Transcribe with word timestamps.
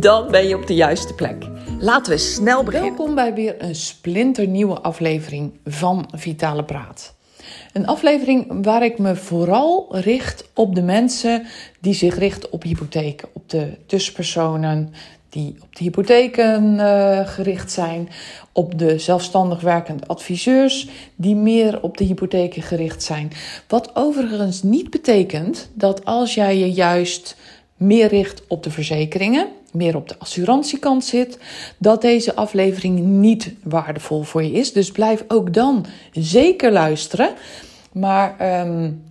Dan 0.00 0.30
ben 0.30 0.48
je 0.48 0.56
op 0.56 0.66
de 0.66 0.74
juiste 0.74 1.14
plek. 1.14 1.44
Laten 1.78 2.12
we 2.12 2.18
snel 2.18 2.62
beginnen. 2.62 2.96
Welkom 2.96 3.14
bij 3.14 3.34
weer 3.34 3.54
een 3.58 3.74
splinternieuwe 3.74 4.80
aflevering 4.80 5.52
van 5.64 6.08
Vitale 6.12 6.64
Praat. 6.64 7.14
Een 7.72 7.86
aflevering 7.86 8.64
waar 8.64 8.84
ik 8.84 8.98
me 8.98 9.16
vooral 9.16 9.86
richt 9.90 10.48
op 10.54 10.74
de 10.74 10.82
mensen 10.82 11.46
die 11.80 11.94
zich 11.94 12.18
richten 12.18 12.52
op 12.52 12.62
hypotheken, 12.62 13.28
op 13.32 13.50
de 13.50 13.76
tussenpersonen 13.86 14.92
die 15.28 15.56
op 15.60 15.76
de 15.76 15.84
hypotheken 15.84 16.74
uh, 16.74 17.26
gericht 17.26 17.72
zijn, 17.72 18.08
op 18.52 18.78
de 18.78 18.98
zelfstandig 18.98 19.60
werkende 19.60 20.06
adviseurs 20.06 20.88
die 21.16 21.36
meer 21.36 21.82
op 21.82 21.96
de 21.96 22.04
hypotheken 22.04 22.62
gericht 22.62 23.02
zijn. 23.02 23.32
Wat 23.68 23.90
overigens 23.96 24.62
niet 24.62 24.90
betekent 24.90 25.70
dat 25.74 26.04
als 26.04 26.34
jij 26.34 26.58
je 26.58 26.72
juist 26.72 27.36
meer 27.76 28.08
richt 28.08 28.42
op 28.48 28.62
de 28.62 28.70
verzekeringen, 28.70 29.48
meer 29.72 29.96
op 29.96 30.08
de 30.08 30.18
assurantiekant 30.18 31.04
zit, 31.04 31.38
dat 31.78 32.00
deze 32.00 32.34
aflevering 32.34 32.98
niet 33.00 33.52
waardevol 33.62 34.22
voor 34.22 34.42
je 34.42 34.52
is. 34.52 34.72
Dus 34.72 34.92
blijf 34.92 35.24
ook 35.28 35.54
dan 35.54 35.86
zeker 36.12 36.72
luisteren. 36.72 37.30
Maar 37.92 38.60
um, 38.66 39.02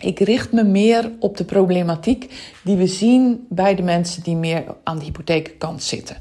ik 0.00 0.20
richt 0.20 0.52
me 0.52 0.64
meer 0.64 1.12
op 1.18 1.36
de 1.36 1.44
problematiek 1.44 2.32
die 2.64 2.76
we 2.76 2.86
zien 2.86 3.46
bij 3.48 3.74
de 3.74 3.82
mensen 3.82 4.22
die 4.22 4.36
meer 4.36 4.64
aan 4.84 4.98
de 4.98 5.04
hypotheekkant 5.04 5.82
zitten. 5.82 6.16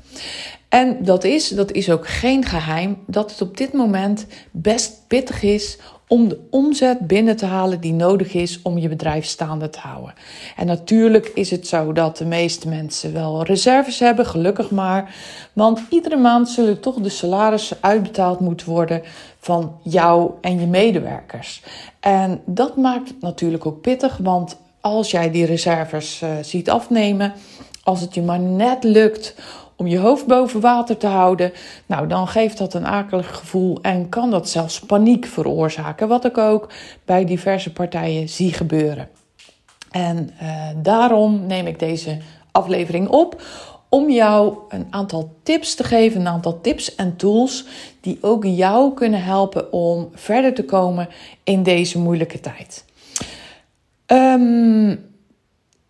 En 0.69 0.97
dat 1.03 1.23
is, 1.23 1.47
dat 1.47 1.71
is 1.71 1.89
ook 1.89 2.07
geen 2.07 2.45
geheim, 2.45 2.97
dat 3.07 3.31
het 3.31 3.41
op 3.41 3.57
dit 3.57 3.73
moment 3.73 4.25
best 4.51 5.01
pittig 5.07 5.43
is 5.43 5.77
om 6.13 6.27
de 6.29 6.39
omzet 6.49 6.99
binnen 6.99 7.35
te 7.35 7.45
halen 7.45 7.79
die 7.79 7.93
nodig 7.93 8.33
is 8.33 8.59
om 8.61 8.77
je 8.77 8.89
bedrijf 8.89 9.25
staande 9.25 9.69
te 9.69 9.79
houden. 9.79 10.13
En 10.55 10.65
natuurlijk 10.65 11.31
is 11.33 11.51
het 11.51 11.67
zo 11.67 11.93
dat 11.93 12.17
de 12.17 12.25
meeste 12.25 12.67
mensen 12.67 13.13
wel 13.13 13.43
reserves 13.43 13.99
hebben, 13.99 14.25
gelukkig 14.25 14.71
maar. 14.71 15.15
Want 15.53 15.81
iedere 15.89 16.17
maand 16.17 16.49
zullen 16.49 16.79
toch 16.79 16.95
de 16.95 17.09
salarissen 17.09 17.77
uitbetaald 17.79 18.39
moeten 18.39 18.69
worden 18.69 19.01
van 19.39 19.75
jou 19.83 20.31
en 20.41 20.59
je 20.59 20.67
medewerkers. 20.67 21.63
En 21.99 22.41
dat 22.45 22.77
maakt 22.77 23.07
het 23.07 23.21
natuurlijk 23.21 23.65
ook 23.65 23.81
pittig, 23.81 24.17
want 24.17 24.57
als 24.81 25.11
jij 25.11 25.31
die 25.31 25.45
reserves 25.45 26.21
uh, 26.23 26.29
ziet 26.41 26.69
afnemen, 26.69 27.33
als 27.83 28.01
het 28.01 28.13
je 28.13 28.21
maar 28.21 28.39
net 28.39 28.83
lukt 28.83 29.35
om 29.75 29.87
je 29.87 29.97
hoofd 29.97 30.25
boven 30.25 30.59
water 30.59 30.97
te 30.97 31.07
houden, 31.07 31.51
nou 31.85 32.07
dan 32.07 32.27
geeft 32.27 32.57
dat 32.57 32.73
een 32.73 32.85
akelig 32.85 33.37
gevoel 33.37 33.81
en 33.81 34.09
kan 34.09 34.31
dat 34.31 34.49
zelfs 34.49 34.79
paniek 34.79 35.25
veroorzaken, 35.25 36.07
wat 36.07 36.25
ik 36.25 36.37
ook 36.37 36.69
bij 37.05 37.25
diverse 37.25 37.71
partijen 37.71 38.29
zie 38.29 38.53
gebeuren. 38.53 39.09
En 39.91 40.29
uh, 40.41 40.67
daarom 40.75 41.45
neem 41.45 41.67
ik 41.67 41.79
deze 41.79 42.17
aflevering 42.51 43.07
op 43.07 43.41
om 43.89 44.09
jou 44.09 44.57
een 44.69 44.87
aantal 44.89 45.35
tips 45.43 45.75
te 45.75 45.83
geven, 45.83 46.19
een 46.19 46.27
aantal 46.27 46.61
tips 46.61 46.95
en 46.95 47.15
tools 47.15 47.65
die 48.01 48.17
ook 48.21 48.45
jou 48.45 48.93
kunnen 48.93 49.23
helpen 49.23 49.73
om 49.73 50.09
verder 50.13 50.53
te 50.53 50.65
komen 50.65 51.07
in 51.43 51.63
deze 51.63 51.99
moeilijke 51.99 52.39
tijd. 52.39 52.85
Um, 54.07 55.11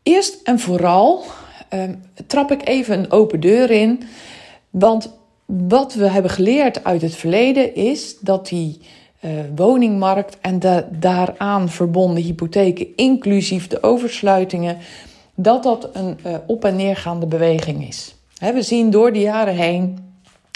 eerst 0.03 0.41
en 0.43 0.59
vooral 0.59 1.23
um, 1.73 2.03
trap 2.27 2.51
ik 2.51 2.67
even 2.67 2.99
een 2.99 3.11
open 3.11 3.39
deur 3.39 3.71
in. 3.71 4.03
Want 4.69 5.13
wat 5.45 5.93
we 5.93 6.09
hebben 6.09 6.31
geleerd 6.31 6.83
uit 6.83 7.01
het 7.01 7.15
verleden 7.15 7.75
is 7.75 8.19
dat 8.19 8.47
die 8.47 8.79
uh, 9.21 9.31
woningmarkt 9.55 10.37
en 10.41 10.59
de 10.59 10.85
daaraan 10.91 11.69
verbonden 11.69 12.23
hypotheken, 12.23 12.87
inclusief 12.95 13.67
de 13.67 13.83
oversluitingen, 13.83 14.77
dat 15.35 15.63
dat 15.63 15.89
een 15.93 16.17
uh, 16.25 16.35
op- 16.47 16.65
en 16.65 16.75
neergaande 16.75 17.25
beweging 17.25 17.87
is. 17.87 18.15
we 18.39 18.61
zien 18.61 18.89
door 18.89 19.13
de 19.13 19.19
jaren 19.19 19.55
heen 19.55 19.97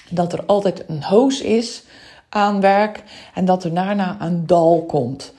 dat 0.10 0.34
er 0.34 0.44
altijd 0.46 0.84
een 0.88 1.04
hoos 1.04 1.42
is 1.42 1.84
aan 2.30 2.62
werk 2.62 3.04
en 3.34 3.46
dat 3.46 3.64
er 3.64 3.74
daarna 3.74 4.18
een 4.20 4.48
dal 4.48 4.86
komt. 4.86 5.34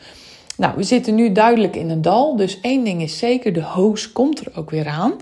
Nou, 0.59 0.77
we 0.77 0.83
zitten 0.83 1.15
nu 1.15 1.33
duidelijk 1.33 1.77
in 1.77 1.91
een 1.91 2.03
dal, 2.03 2.37
dus 2.37 2.61
één 2.61 2.85
ding 2.85 3.03
is 3.03 3.19
zeker, 3.19 3.53
de 3.53 3.63
hoos 3.63 4.13
komt 4.13 4.41
er 4.41 4.53
ook 4.55 4.71
weer 4.71 4.87
aan. 4.87 5.15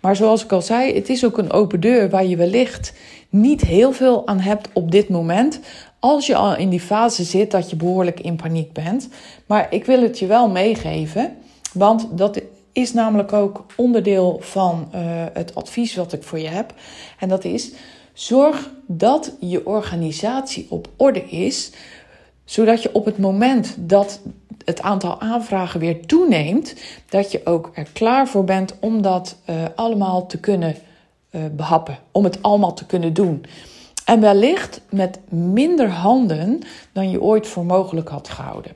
Maar 0.00 0.16
zoals 0.16 0.44
ik 0.44 0.52
al 0.52 0.62
zei, 0.62 0.94
het 0.94 1.08
is 1.08 1.24
ook 1.24 1.38
een 1.38 1.52
open 1.52 1.80
deur 1.80 2.10
waar 2.10 2.26
je 2.26 2.36
wellicht 2.36 2.92
niet 3.28 3.60
heel 3.60 3.92
veel 3.92 4.26
aan 4.26 4.40
hebt 4.40 4.68
op 4.72 4.90
dit 4.90 5.08
moment. 5.08 5.60
Als 5.98 6.26
je 6.26 6.36
al 6.36 6.56
in 6.56 6.68
die 6.68 6.80
fase 6.80 7.24
zit 7.24 7.50
dat 7.50 7.70
je 7.70 7.76
behoorlijk 7.76 8.20
in 8.20 8.36
paniek 8.36 8.72
bent. 8.72 9.08
Maar 9.46 9.66
ik 9.70 9.84
wil 9.84 10.02
het 10.02 10.18
je 10.18 10.26
wel 10.26 10.48
meegeven, 10.48 11.36
want 11.72 12.08
dat 12.10 12.40
is 12.72 12.92
namelijk 12.92 13.32
ook 13.32 13.66
onderdeel 13.76 14.36
van 14.40 14.88
uh, 14.94 15.00
het 15.32 15.54
advies 15.54 15.94
wat 15.94 16.12
ik 16.12 16.22
voor 16.22 16.38
je 16.38 16.48
heb. 16.48 16.74
En 17.18 17.28
dat 17.28 17.44
is: 17.44 17.72
zorg 18.12 18.70
dat 18.86 19.36
je 19.40 19.66
organisatie 19.66 20.66
op 20.70 20.88
orde 20.96 21.22
is, 21.22 21.72
zodat 22.44 22.82
je 22.82 22.94
op 22.94 23.04
het 23.04 23.18
moment 23.18 23.74
dat 23.78 24.20
het 24.64 24.82
aantal 24.82 25.20
aanvragen 25.20 25.80
weer 25.80 26.06
toeneemt, 26.06 26.74
dat 27.08 27.32
je 27.32 27.40
ook 27.44 27.70
er 27.74 27.86
klaar 27.92 28.28
voor 28.28 28.44
bent 28.44 28.74
om 28.80 29.02
dat 29.02 29.36
uh, 29.50 29.56
allemaal 29.74 30.26
te 30.26 30.38
kunnen 30.40 30.76
uh, 31.30 31.42
behappen, 31.52 31.98
om 32.12 32.24
het 32.24 32.42
allemaal 32.42 32.74
te 32.74 32.86
kunnen 32.86 33.12
doen. 33.12 33.44
En 34.04 34.20
wellicht 34.20 34.80
met 34.90 35.18
minder 35.28 35.88
handen 35.88 36.60
dan 36.92 37.10
je 37.10 37.22
ooit 37.22 37.46
voor 37.46 37.64
mogelijk 37.64 38.08
had 38.08 38.28
gehouden. 38.28 38.72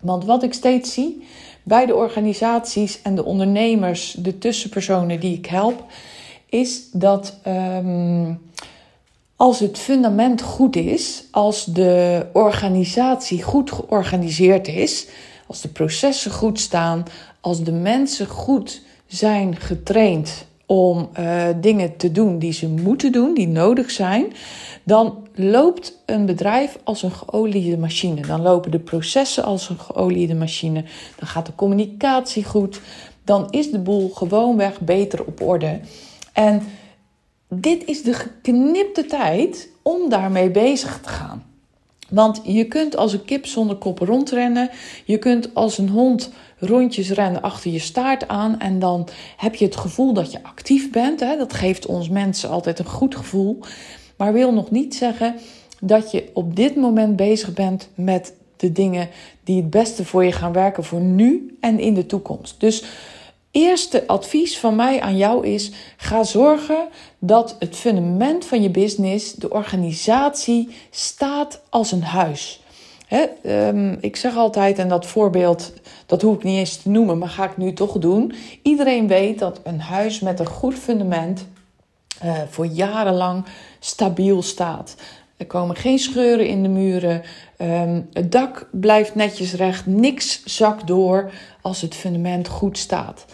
Want 0.00 0.24
wat 0.24 0.42
ik 0.42 0.54
steeds 0.54 0.92
zie 0.92 1.26
bij 1.62 1.86
de 1.86 1.94
organisaties 1.94 3.02
en 3.02 3.14
de 3.14 3.24
ondernemers, 3.24 4.12
de 4.18 4.38
tussenpersonen 4.38 5.20
die 5.20 5.36
ik 5.36 5.46
help, 5.46 5.84
is 6.46 6.90
dat 6.92 7.38
um, 7.46 8.40
als 9.36 9.60
het 9.60 9.78
fundament 9.78 10.42
goed 10.42 10.76
is, 10.76 11.24
als 11.30 11.64
de 11.64 12.26
organisatie 12.32 13.42
goed 13.42 13.72
georganiseerd 13.72 14.68
is, 14.68 15.06
als 15.46 15.60
de 15.60 15.68
processen 15.68 16.30
goed 16.30 16.60
staan, 16.60 17.04
als 17.40 17.62
de 17.62 17.72
mensen 17.72 18.26
goed 18.26 18.82
zijn 19.06 19.56
getraind 19.56 20.46
om 20.66 21.08
uh, 21.18 21.44
dingen 21.60 21.96
te 21.96 22.12
doen 22.12 22.38
die 22.38 22.52
ze 22.52 22.68
moeten 22.68 23.12
doen, 23.12 23.34
die 23.34 23.48
nodig 23.48 23.90
zijn, 23.90 24.32
dan 24.82 25.26
loopt 25.34 25.98
een 26.06 26.26
bedrijf 26.26 26.78
als 26.84 27.02
een 27.02 27.12
geoliede 27.12 27.78
machine. 27.78 28.20
Dan 28.20 28.42
lopen 28.42 28.70
de 28.70 28.78
processen 28.78 29.44
als 29.44 29.68
een 29.68 29.78
geoliede 29.78 30.34
machine. 30.34 30.84
Dan 31.18 31.28
gaat 31.28 31.46
de 31.46 31.54
communicatie 31.54 32.44
goed. 32.44 32.80
Dan 33.24 33.50
is 33.50 33.70
de 33.70 33.78
boel 33.78 34.10
gewoonweg 34.10 34.80
beter 34.80 35.24
op 35.24 35.42
orde. 35.42 35.80
En 36.32 36.62
dit 37.60 37.84
is 37.84 38.02
de 38.02 38.12
geknipte 38.12 39.06
tijd 39.06 39.68
om 39.82 40.08
daarmee 40.08 40.50
bezig 40.50 41.00
te 41.00 41.08
gaan. 41.08 41.44
Want 42.08 42.40
je 42.44 42.64
kunt 42.64 42.96
als 42.96 43.12
een 43.12 43.24
kip 43.24 43.46
zonder 43.46 43.76
kop 43.76 43.98
rondrennen. 43.98 44.70
Je 45.04 45.18
kunt 45.18 45.54
als 45.54 45.78
een 45.78 45.88
hond 45.88 46.30
rondjes 46.58 47.10
rennen 47.10 47.42
achter 47.42 47.70
je 47.70 47.78
staart 47.78 48.28
aan. 48.28 48.60
En 48.60 48.78
dan 48.78 49.08
heb 49.36 49.54
je 49.54 49.64
het 49.64 49.76
gevoel 49.76 50.12
dat 50.12 50.32
je 50.32 50.42
actief 50.42 50.90
bent. 50.90 51.20
Hè? 51.20 51.36
Dat 51.36 51.52
geeft 51.52 51.86
ons 51.86 52.08
mensen 52.08 52.50
altijd 52.50 52.78
een 52.78 52.84
goed 52.84 53.16
gevoel. 53.16 53.58
Maar 54.16 54.32
wil 54.32 54.52
nog 54.52 54.70
niet 54.70 54.94
zeggen 54.94 55.34
dat 55.80 56.10
je 56.10 56.30
op 56.32 56.56
dit 56.56 56.76
moment 56.76 57.16
bezig 57.16 57.52
bent 57.52 57.88
met 57.94 58.34
de 58.56 58.72
dingen 58.72 59.08
die 59.44 59.56
het 59.56 59.70
beste 59.70 60.04
voor 60.04 60.24
je 60.24 60.32
gaan 60.32 60.52
werken 60.52 60.84
voor 60.84 61.00
nu 61.00 61.56
en 61.60 61.78
in 61.78 61.94
de 61.94 62.06
toekomst. 62.06 62.60
Dus 62.60 62.84
eerste 63.54 64.06
advies 64.06 64.58
van 64.58 64.76
mij 64.76 65.00
aan 65.00 65.16
jou 65.16 65.46
is: 65.46 65.70
ga 65.96 66.24
zorgen 66.24 66.88
dat 67.18 67.56
het 67.58 67.76
fundament 67.76 68.44
van 68.44 68.62
je 68.62 68.70
business, 68.70 69.32
de 69.32 69.50
organisatie, 69.50 70.68
staat 70.90 71.60
als 71.68 71.92
een 71.92 72.02
huis. 72.02 72.62
um, 73.46 73.98
ik 74.00 74.16
zeg 74.16 74.36
altijd, 74.36 74.78
en 74.78 74.88
dat 74.88 75.06
voorbeeld, 75.06 75.72
dat 76.06 76.22
hoef 76.22 76.34
ik 76.34 76.42
niet 76.42 76.58
eens 76.58 76.76
te 76.76 76.88
noemen, 76.88 77.18
maar 77.18 77.28
ga 77.28 77.44
ik 77.44 77.56
nu 77.56 77.72
toch 77.72 77.98
doen. 77.98 78.34
Iedereen 78.62 79.08
weet 79.08 79.38
dat 79.38 79.60
een 79.64 79.80
huis 79.80 80.20
met 80.20 80.40
een 80.40 80.46
goed 80.46 80.74
fundament 80.74 81.46
uh, 82.24 82.32
voor 82.50 82.66
jarenlang 82.66 83.44
stabiel 83.78 84.42
staat. 84.42 84.94
Er 85.36 85.46
komen 85.46 85.76
geen 85.76 85.98
scheuren 85.98 86.46
in 86.46 86.62
de 86.62 86.68
muren. 86.68 87.22
Um, 87.58 88.08
het 88.12 88.32
dak 88.32 88.68
blijft 88.72 89.14
netjes 89.14 89.54
recht. 89.54 89.86
Niks 89.86 90.42
zakt 90.44 90.86
door 90.86 91.30
als 91.62 91.80
het 91.80 91.94
fundament 91.94 92.48
goed 92.48 92.78
staat. 92.78 93.24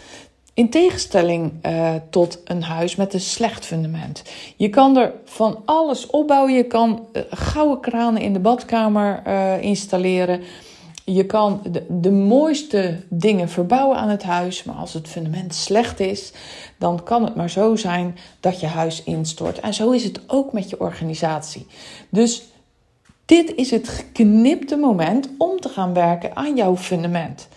In 0.53 0.69
tegenstelling 0.69 1.51
uh, 1.65 1.93
tot 2.09 2.41
een 2.43 2.63
huis 2.63 2.95
met 2.95 3.13
een 3.13 3.19
slecht 3.19 3.65
fundament. 3.65 4.23
Je 4.55 4.69
kan 4.69 4.97
er 4.97 5.13
van 5.25 5.61
alles 5.65 6.07
opbouwen. 6.07 6.53
Je 6.53 6.63
kan 6.63 7.07
uh, 7.13 7.21
gouden 7.29 7.79
kranen 7.79 8.21
in 8.21 8.33
de 8.33 8.39
badkamer 8.39 9.23
uh, 9.27 9.61
installeren. 9.61 10.41
Je 11.05 11.25
kan 11.25 11.61
de, 11.89 12.11
mooiste 12.11 13.03
dingen 13.09 13.49
verbouwen 13.49 13.97
aan 13.97 14.09
het 14.09 14.23
huis. 14.23 14.63
Maar 14.63 14.75
als 14.75 14.93
het 14.93 15.07
fundament 15.07 15.55
slecht 15.55 15.99
is, 15.99 16.31
dan 16.77 17.03
kan 17.03 17.23
het 17.23 17.35
maar 17.35 17.49
zo 17.49 17.75
zijn 17.75 18.17
dat 18.39 18.59
je 18.59 18.67
huis 18.67 19.03
instort. 19.03 19.59
En 19.59 19.73
zo 19.73 19.91
is 19.91 20.03
het 20.03 20.21
ook 20.27 20.53
met 20.53 20.69
je 20.69 20.79
organisatie. 20.79 21.67
Dus 22.09 22.43
dit 23.25 23.55
is 23.55 23.71
het 23.71 23.87
geknipte 23.87 24.75
moment 24.75 25.29
om 25.37 25.59
te 25.59 25.69
gaan 25.69 25.93
werken 25.93 26.35
aan 26.35 26.55
jouw 26.55 26.77
fundament. 26.77 27.47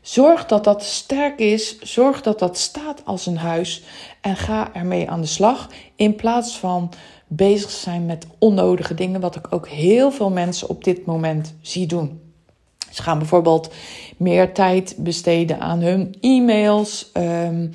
Zorg 0.00 0.46
dat 0.46 0.64
dat 0.64 0.82
sterk 0.82 1.38
is. 1.38 1.78
Zorg 1.78 2.22
dat 2.22 2.38
dat 2.38 2.58
staat 2.58 3.04
als 3.04 3.26
een 3.26 3.38
huis. 3.38 3.82
En 4.20 4.36
ga 4.36 4.74
ermee 4.74 5.10
aan 5.10 5.20
de 5.20 5.26
slag. 5.26 5.68
In 5.96 6.14
plaats 6.14 6.58
van 6.58 6.90
bezig 7.26 7.70
zijn 7.70 8.06
met 8.06 8.26
onnodige 8.38 8.94
dingen. 8.94 9.20
Wat 9.20 9.36
ik 9.36 9.46
ook 9.50 9.68
heel 9.68 10.10
veel 10.10 10.30
mensen 10.30 10.68
op 10.68 10.84
dit 10.84 11.06
moment 11.06 11.54
zie 11.60 11.86
doen. 11.86 12.29
Ze 12.90 13.02
gaan 13.02 13.18
bijvoorbeeld 13.18 13.72
meer 14.16 14.52
tijd 14.52 14.94
besteden 14.98 15.60
aan 15.60 15.80
hun 15.80 16.14
e-mails. 16.20 17.10
Ehm, 17.12 17.66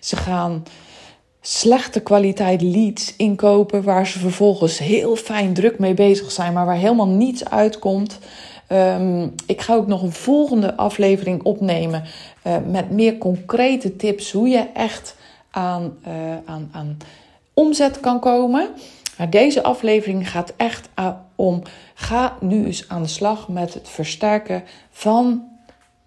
ze 0.00 0.16
gaan 0.16 0.64
slechte 1.40 2.00
kwaliteit 2.00 2.62
leads 2.62 3.16
inkopen 3.16 3.82
waar 3.82 4.06
ze 4.06 4.18
vervolgens 4.18 4.78
heel 4.78 5.16
fijn 5.16 5.54
druk 5.54 5.78
mee 5.78 5.94
bezig 5.94 6.32
zijn, 6.32 6.52
maar 6.52 6.66
waar 6.66 6.76
helemaal 6.76 7.08
niets 7.08 7.48
uitkomt. 7.48 8.18
Ehm, 8.66 9.28
ik 9.46 9.60
ga 9.60 9.74
ook 9.74 9.86
nog 9.86 10.02
een 10.02 10.12
volgende 10.12 10.76
aflevering 10.76 11.42
opnemen 11.42 12.04
uh, 12.46 12.56
met 12.66 12.90
meer 12.90 13.18
concrete 13.18 13.96
tips 13.96 14.32
hoe 14.32 14.48
je 14.48 14.66
echt 14.74 15.16
aan, 15.50 15.96
uh, 16.06 16.12
aan, 16.44 16.68
aan 16.72 16.96
omzet 17.54 18.00
kan 18.00 18.20
komen. 18.20 18.68
Maar 19.18 19.30
deze 19.30 19.62
aflevering 19.62 20.30
gaat 20.30 20.52
echt 20.56 20.88
om: 21.42 21.62
ga 21.94 22.36
nu 22.40 22.64
eens 22.66 22.88
aan 22.88 23.02
de 23.02 23.08
slag 23.08 23.48
met 23.48 23.74
het 23.74 23.88
versterken 23.88 24.62
van, 24.90 25.48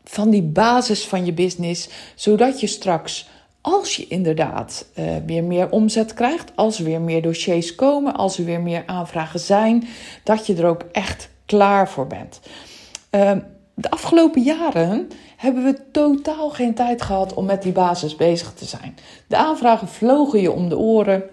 van 0.03 0.29
die 0.29 0.41
basis 0.41 1.07
van 1.07 1.25
je 1.25 1.33
business, 1.33 1.89
zodat 2.15 2.59
je 2.59 2.67
straks 2.67 3.29
als 3.61 3.95
je 3.95 4.07
inderdaad 4.07 4.85
uh, 4.95 5.05
weer 5.25 5.43
meer 5.43 5.69
omzet 5.69 6.13
krijgt, 6.13 6.51
als 6.55 6.79
er 6.79 6.85
weer 6.85 7.01
meer 7.01 7.21
dossiers 7.21 7.75
komen, 7.75 8.15
als 8.15 8.37
er 8.37 8.45
weer 8.45 8.61
meer 8.61 8.83
aanvragen 8.85 9.39
zijn, 9.39 9.87
dat 10.23 10.47
je 10.47 10.55
er 10.55 10.65
ook 10.65 10.81
echt 10.91 11.29
klaar 11.45 11.89
voor 11.89 12.07
bent. 12.07 12.39
Uh, 13.11 13.31
de 13.73 13.89
afgelopen 13.89 14.41
jaren 14.41 15.09
hebben 15.37 15.63
we 15.63 15.91
totaal 15.91 16.49
geen 16.49 16.73
tijd 16.73 17.01
gehad 17.01 17.33
om 17.33 17.45
met 17.45 17.61
die 17.61 17.71
basis 17.71 18.15
bezig 18.15 18.53
te 18.53 18.65
zijn. 18.65 18.97
De 19.27 19.35
aanvragen 19.35 19.87
vlogen 19.87 20.41
je 20.41 20.51
om 20.51 20.69
de 20.69 20.77
oren. 20.77 21.23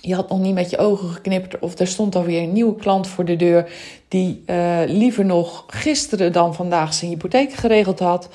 Je 0.00 0.14
had 0.14 0.28
nog 0.28 0.38
niet 0.38 0.54
met 0.54 0.70
je 0.70 0.78
ogen 0.78 1.08
geknipt 1.08 1.58
of 1.58 1.78
er 1.78 1.86
stond 1.86 2.16
alweer 2.16 2.42
een 2.42 2.52
nieuwe 2.52 2.76
klant 2.76 3.08
voor 3.08 3.24
de 3.24 3.36
deur 3.36 3.72
die 4.08 4.42
uh, 4.46 4.78
liever 4.86 5.24
nog 5.24 5.64
gisteren 5.66 6.32
dan 6.32 6.54
vandaag 6.54 6.94
zijn 6.94 7.10
hypotheek 7.10 7.52
geregeld 7.52 7.98
had. 7.98 8.28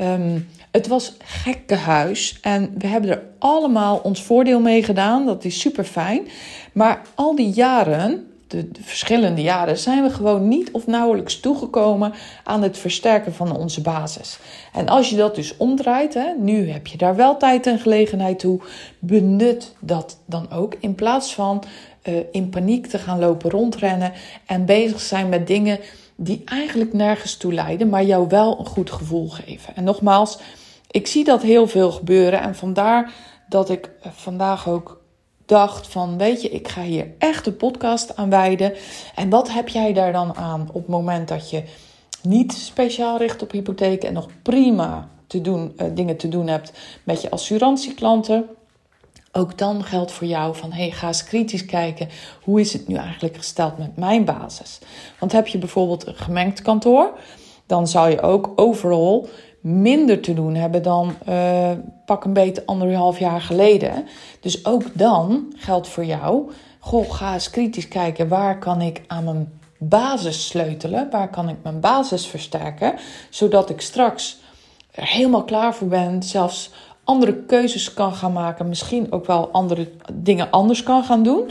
Um, 0.00 0.48
het 0.70 0.86
was 0.86 1.16
gekkenhuis 1.24 2.38
en 2.42 2.74
we 2.78 2.86
hebben 2.86 3.10
er 3.10 3.22
allemaal 3.38 3.96
ons 3.96 4.22
voordeel 4.22 4.60
mee 4.60 4.82
gedaan. 4.82 5.26
Dat 5.26 5.44
is 5.44 5.60
super 5.60 5.84
fijn. 5.84 6.28
Maar 6.72 7.02
al 7.14 7.34
die 7.36 7.50
jaren, 7.50 8.29
de, 8.50 8.70
de, 8.70 8.82
verschillende 8.82 9.42
jaren, 9.42 9.78
zijn 9.78 10.02
we 10.02 10.10
gewoon 10.10 10.48
niet 10.48 10.70
of 10.70 10.86
nauwelijks 10.86 11.40
toegekomen 11.40 12.12
aan 12.44 12.62
het 12.62 12.78
versterken 12.78 13.34
van 13.34 13.56
onze 13.56 13.80
basis. 13.80 14.38
En 14.72 14.88
als 14.88 15.10
je 15.10 15.16
dat 15.16 15.34
dus 15.34 15.56
omdraait, 15.56 16.14
hè, 16.14 16.32
nu 16.38 16.70
heb 16.70 16.86
je 16.86 16.96
daar 16.96 17.16
wel 17.16 17.36
tijd 17.36 17.66
en 17.66 17.78
gelegenheid 17.78 18.38
toe, 18.38 18.60
benut 18.98 19.74
dat 19.80 20.18
dan 20.26 20.50
ook 20.52 20.74
in 20.80 20.94
plaats 20.94 21.34
van 21.34 21.62
uh, 22.02 22.14
in 22.32 22.48
paniek 22.48 22.86
te 22.86 22.98
gaan 22.98 23.18
lopen 23.18 23.50
rondrennen 23.50 24.12
en 24.46 24.64
bezig 24.64 25.00
zijn 25.00 25.28
met 25.28 25.46
dingen 25.46 25.78
die 26.16 26.42
eigenlijk 26.44 26.92
nergens 26.92 27.36
toe 27.36 27.52
leiden, 27.52 27.88
maar 27.88 28.04
jou 28.04 28.28
wel 28.28 28.58
een 28.58 28.66
goed 28.66 28.90
gevoel 28.90 29.28
geven. 29.28 29.76
En 29.76 29.84
nogmaals, 29.84 30.38
ik 30.90 31.06
zie 31.06 31.24
dat 31.24 31.42
heel 31.42 31.66
veel 31.66 31.92
gebeuren 31.92 32.40
en 32.40 32.54
vandaar 32.54 33.12
dat 33.48 33.70
ik 33.70 33.90
eh, 34.02 34.12
vandaag 34.14 34.68
ook 34.68 34.99
dacht 35.50 35.86
van, 35.86 36.18
weet 36.18 36.42
je, 36.42 36.48
ik 36.48 36.68
ga 36.68 36.82
hier 36.82 37.06
echt 37.18 37.46
een 37.46 37.56
podcast 37.56 38.16
aan 38.16 38.30
wijden. 38.30 38.72
En 39.14 39.28
wat 39.28 39.52
heb 39.52 39.68
jij 39.68 39.92
daar 39.92 40.12
dan 40.12 40.36
aan 40.36 40.68
op 40.68 40.74
het 40.74 40.88
moment 40.88 41.28
dat 41.28 41.50
je 41.50 41.62
niet 42.22 42.52
speciaal 42.52 43.18
richt 43.18 43.42
op 43.42 43.50
hypotheken 43.50 44.08
en 44.08 44.14
nog 44.14 44.28
prima 44.42 45.08
te 45.26 45.40
doen, 45.40 45.72
uh, 45.76 45.86
dingen 45.94 46.16
te 46.16 46.28
doen 46.28 46.46
hebt 46.46 46.72
met 47.04 47.22
je 47.22 47.30
assurantieklanten? 47.30 48.44
Ook 49.32 49.58
dan 49.58 49.84
geldt 49.84 50.12
voor 50.12 50.26
jou 50.26 50.56
van 50.56 50.72
hey, 50.72 50.90
ga 50.90 51.06
eens 51.06 51.24
kritisch 51.24 51.66
kijken. 51.66 52.08
Hoe 52.42 52.60
is 52.60 52.72
het 52.72 52.88
nu 52.88 52.94
eigenlijk 52.94 53.36
gesteld 53.36 53.78
met 53.78 53.96
mijn 53.96 54.24
basis? 54.24 54.78
Want 55.18 55.32
heb 55.32 55.46
je 55.46 55.58
bijvoorbeeld 55.58 56.06
een 56.06 56.16
gemengd 56.16 56.62
kantoor, 56.62 57.18
dan 57.66 57.88
zou 57.88 58.10
je 58.10 58.20
ook 58.20 58.52
overal 58.54 59.28
minder 59.60 60.20
te 60.20 60.34
doen 60.34 60.54
hebben 60.54 60.82
dan 60.82 61.14
uh, 61.28 61.70
pak 62.04 62.24
een 62.24 62.32
beetje 62.32 62.66
anderhalf 62.66 63.18
jaar 63.18 63.40
geleden. 63.40 64.06
Dus 64.40 64.64
ook 64.64 64.82
dan 64.92 65.52
geldt 65.56 65.88
voor 65.88 66.04
jou: 66.04 66.50
goh, 66.78 67.10
ga 67.10 67.32
eens 67.32 67.50
kritisch 67.50 67.88
kijken. 67.88 68.28
Waar 68.28 68.58
kan 68.58 68.80
ik 68.80 69.02
aan 69.06 69.24
mijn 69.24 69.52
basis 69.78 70.46
sleutelen, 70.46 71.10
waar 71.10 71.30
kan 71.30 71.48
ik 71.48 71.56
mijn 71.62 71.80
basis 71.80 72.26
versterken, 72.26 72.94
zodat 73.30 73.70
ik 73.70 73.80
straks 73.80 74.38
er 74.90 75.06
helemaal 75.06 75.44
klaar 75.44 75.74
voor 75.74 75.88
ben, 75.88 76.22
zelfs 76.22 76.70
andere 77.04 77.34
keuzes 77.34 77.94
kan 77.94 78.14
gaan 78.14 78.32
maken, 78.32 78.68
misschien 78.68 79.12
ook 79.12 79.26
wel 79.26 79.50
andere 79.50 79.88
dingen 80.12 80.50
anders 80.50 80.82
kan 80.82 81.04
gaan 81.04 81.22
doen, 81.22 81.50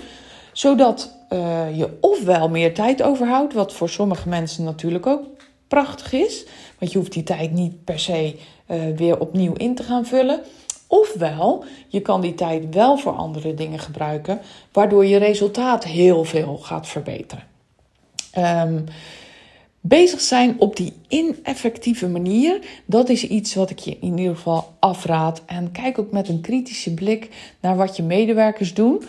zodat 0.54 1.16
uh, 1.34 1.78
je 1.78 1.98
ofwel 2.02 2.50
meer 2.50 2.74
tijd 2.74 3.02
overhoudt, 3.02 3.54
wat 3.54 3.74
voor 3.74 3.90
sommige 3.90 4.30
mensen 4.30 4.64
natuurlijk 4.64 5.08
ook 5.08 5.24
prachtig 5.68 6.14
is, 6.14 6.46
want 6.80 6.92
je 6.92 6.98
hoeft 6.98 7.14
die 7.14 7.24
tijd 7.24 7.52
niet 7.52 7.84
per 7.84 8.00
se 8.00 8.36
uh, 8.68 8.78
weer 8.96 9.20
opnieuw 9.20 9.54
in 9.54 9.76
te 9.76 9.84
gaan 9.84 10.06
vullen. 10.06 10.42
Ofwel, 10.88 11.64
je 11.88 12.00
kan 12.00 12.22
die 12.22 12.36
tijd 12.36 12.74
wel 12.74 12.98
voor 12.98 13.12
andere 13.12 13.54
dingen 13.54 13.80
gebruiken, 13.80 14.40
waardoor 14.72 15.06
je 15.06 15.18
resultaat 15.18 15.84
heel 15.84 16.24
veel 16.24 16.58
gaat 16.58 16.88
verbeteren. 16.88 17.44
Um, 18.38 18.84
bezig 19.82 20.22
zijn 20.22 20.56
op 20.60 20.76
die 20.76 20.94
ineffectieve 21.08 22.08
manier, 22.08 22.60
dat 22.86 23.10
is 23.10 23.28
iets 23.28 23.56
wat 23.56 23.70
ik 23.70 23.80
je 23.80 23.98
in 24.02 24.18
ieder 24.18 24.36
geval 24.36 24.74
afraad. 24.80 25.42
En 25.46 25.72
kijk 25.72 26.00
ook 26.00 26.12
met 26.12 26.30
een 26.30 26.42
kritische 26.42 26.94
blik 26.94 27.30
naar 27.60 27.76
wat 27.76 27.96
je 27.96 28.04
medewerkers 28.04 28.74
doen. 28.74 29.04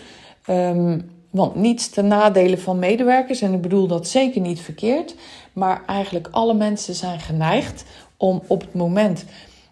Um, 0.48 1.10
want 1.30 1.54
niets 1.54 1.88
ten 1.88 2.06
nadele 2.06 2.58
van 2.58 2.78
medewerkers, 2.78 3.40
en 3.40 3.52
ik 3.52 3.60
bedoel 3.60 3.86
dat 3.86 4.08
zeker 4.08 4.40
niet 4.40 4.60
verkeerd, 4.60 5.14
maar 5.52 5.82
eigenlijk 5.86 6.28
alle 6.30 6.54
mensen 6.54 6.94
zijn 6.94 7.20
geneigd 7.20 7.84
om 8.16 8.42
op 8.46 8.60
het 8.60 8.74
moment 8.74 9.24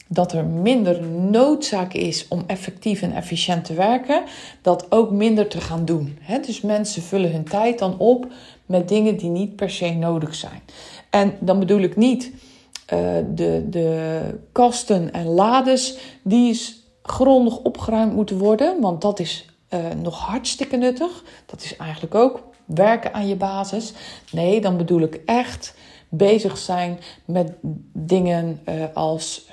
dat 0.08 0.32
er 0.32 0.44
minder 0.44 1.02
noodzaak 1.06 1.92
is 1.92 2.28
om 2.28 2.42
effectief 2.46 3.02
en 3.02 3.12
efficiënt 3.12 3.64
te 3.64 3.74
werken, 3.74 4.22
dat 4.62 4.92
ook 4.92 5.10
minder 5.10 5.48
te 5.48 5.60
gaan 5.60 5.84
doen. 5.84 6.18
Dus 6.46 6.60
mensen 6.60 7.02
vullen 7.02 7.32
hun 7.32 7.44
tijd 7.44 7.78
dan 7.78 7.98
op 7.98 8.26
met 8.66 8.88
dingen 8.88 9.16
die 9.16 9.30
niet 9.30 9.56
per 9.56 9.70
se 9.70 9.90
nodig 9.90 10.34
zijn. 10.34 10.62
En 11.10 11.34
dan 11.40 11.58
bedoel 11.58 11.80
ik 11.80 11.96
niet 11.96 12.32
uh, 12.32 12.98
de, 13.34 13.66
de 13.70 14.20
kasten 14.52 15.12
en 15.12 15.26
lades 15.26 15.98
die 16.22 16.60
grondig 17.02 17.58
opgeruimd 17.58 18.14
moeten 18.14 18.38
worden, 18.38 18.80
want 18.80 19.02
dat 19.02 19.20
is 19.20 19.47
uh, 19.70 19.80
nog 20.02 20.18
hartstikke 20.18 20.76
nuttig. 20.76 21.24
Dat 21.46 21.62
is 21.62 21.76
eigenlijk 21.76 22.14
ook 22.14 22.42
werken 22.64 23.14
aan 23.14 23.28
je 23.28 23.36
basis. 23.36 23.92
Nee, 24.30 24.60
dan 24.60 24.76
bedoel 24.76 25.00
ik 25.00 25.20
echt 25.26 25.74
bezig 26.08 26.58
zijn 26.58 26.98
met 27.24 27.52
dingen 27.92 28.60
uh, 28.68 28.84
als 28.94 29.46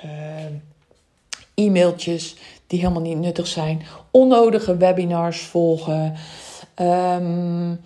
e-mailtjes 1.54 2.36
die 2.66 2.78
helemaal 2.78 3.02
niet 3.02 3.18
nuttig 3.18 3.46
zijn, 3.46 3.82
onnodige 4.10 4.76
webinars 4.76 5.40
volgen. 5.40 6.14
Um, 6.80 7.80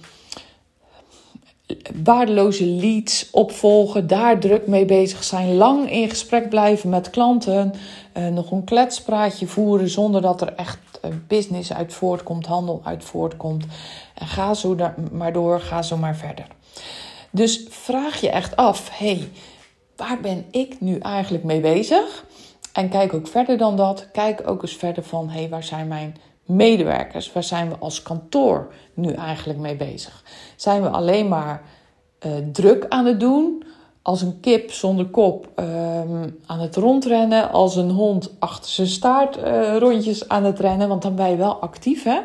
waardeloze 2.04 2.64
leads 2.64 3.30
opvolgen, 3.30 4.06
daar 4.06 4.38
druk 4.38 4.66
mee 4.66 4.84
bezig 4.84 5.24
zijn, 5.24 5.54
lang 5.54 5.90
in 5.90 6.08
gesprek 6.08 6.48
blijven 6.48 6.88
met 6.88 7.10
klanten, 7.10 7.72
nog 8.32 8.50
een 8.50 8.64
kletspraatje 8.64 9.46
voeren 9.46 9.88
zonder 9.88 10.20
dat 10.20 10.40
er 10.40 10.54
echt 10.54 10.78
business 11.26 11.72
uit 11.72 11.92
voortkomt, 11.92 12.46
handel 12.46 12.80
uit 12.84 13.04
voortkomt. 13.04 13.64
En 14.14 14.26
ga 14.26 14.54
zo 14.54 14.76
maar 15.12 15.32
door, 15.32 15.60
ga 15.60 15.82
zo 15.82 15.96
maar 15.96 16.16
verder. 16.16 16.46
Dus 17.30 17.66
vraag 17.68 18.20
je 18.20 18.30
echt 18.30 18.56
af: 18.56 18.88
hey, 18.98 19.28
waar 19.96 20.20
ben 20.20 20.44
ik 20.50 20.80
nu 20.80 20.98
eigenlijk 20.98 21.44
mee 21.44 21.60
bezig? 21.60 22.24
En 22.72 22.88
kijk 22.88 23.14
ook 23.14 23.28
verder 23.28 23.58
dan 23.58 23.76
dat. 23.76 24.10
Kijk 24.12 24.42
ook 24.48 24.62
eens 24.62 24.76
verder 24.76 25.02
van: 25.02 25.28
hey, 25.28 25.48
waar 25.48 25.64
zijn 25.64 25.88
mijn 25.88 26.16
medewerkers? 26.44 27.32
Waar 27.32 27.44
zijn 27.44 27.68
we 27.68 27.76
als 27.78 28.02
kantoor 28.02 28.72
nu 28.94 29.12
eigenlijk 29.12 29.58
mee 29.58 29.76
bezig? 29.76 30.24
Zijn 30.56 30.82
we 30.82 30.88
alleen 30.88 31.28
maar 31.28 31.62
uh, 32.26 32.32
druk 32.52 32.86
aan 32.88 33.06
het 33.06 33.20
doen 33.20 33.64
als 34.10 34.22
een 34.22 34.40
kip 34.40 34.72
zonder 34.72 35.06
kop 35.06 35.48
ehm, 35.54 36.28
aan 36.46 36.60
het 36.60 36.76
rondrennen, 36.76 37.50
als 37.50 37.76
een 37.76 37.90
hond 37.90 38.30
achter 38.38 38.70
zijn 38.70 38.86
staart 38.86 39.38
uh, 39.38 39.76
rondjes 39.76 40.28
aan 40.28 40.44
het 40.44 40.58
rennen, 40.58 40.88
want 40.88 41.02
dan 41.02 41.14
ben 41.14 41.30
je 41.30 41.36
wel 41.36 41.54
actief, 41.54 42.02
hè? 42.02 42.20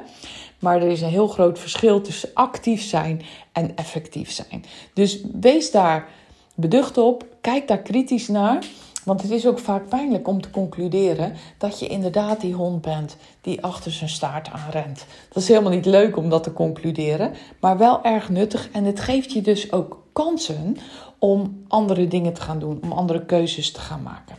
Maar 0.59 0.81
er 0.81 0.87
is 0.87 1.01
een 1.01 1.09
heel 1.09 1.27
groot 1.27 1.59
verschil 1.59 2.01
tussen 2.01 2.29
actief 2.33 2.83
zijn 2.83 3.21
en 3.51 3.75
effectief 3.75 4.31
zijn. 4.31 4.63
Dus 4.93 5.21
wees 5.39 5.71
daar 5.71 6.07
beducht 6.55 6.97
op, 6.97 7.25
kijk 7.41 7.67
daar 7.67 7.81
kritisch 7.81 8.27
naar. 8.27 8.65
Want 9.03 9.21
het 9.21 9.31
is 9.31 9.47
ook 9.47 9.59
vaak 9.59 9.89
pijnlijk 9.89 10.27
om 10.27 10.41
te 10.41 10.49
concluderen 10.49 11.33
dat 11.57 11.79
je 11.79 11.87
inderdaad 11.87 12.41
die 12.41 12.53
hond 12.53 12.81
bent 12.81 13.17
die 13.41 13.63
achter 13.63 13.91
zijn 13.91 14.09
staart 14.09 14.49
aanrent. 14.49 15.05
Dat 15.29 15.43
is 15.43 15.47
helemaal 15.47 15.71
niet 15.71 15.85
leuk 15.85 16.17
om 16.17 16.29
dat 16.29 16.43
te 16.43 16.53
concluderen, 16.53 17.33
maar 17.59 17.77
wel 17.77 18.03
erg 18.03 18.29
nuttig. 18.29 18.69
En 18.71 18.83
het 18.83 18.99
geeft 18.99 19.31
je 19.31 19.41
dus 19.41 19.71
ook 19.71 20.03
kansen 20.13 20.77
om 21.25 21.63
andere 21.67 22.07
dingen 22.07 22.33
te 22.33 22.41
gaan 22.41 22.59
doen, 22.59 22.79
om 22.83 22.91
andere 22.91 23.25
keuzes 23.25 23.71
te 23.71 23.79
gaan 23.79 24.01
maken. 24.01 24.35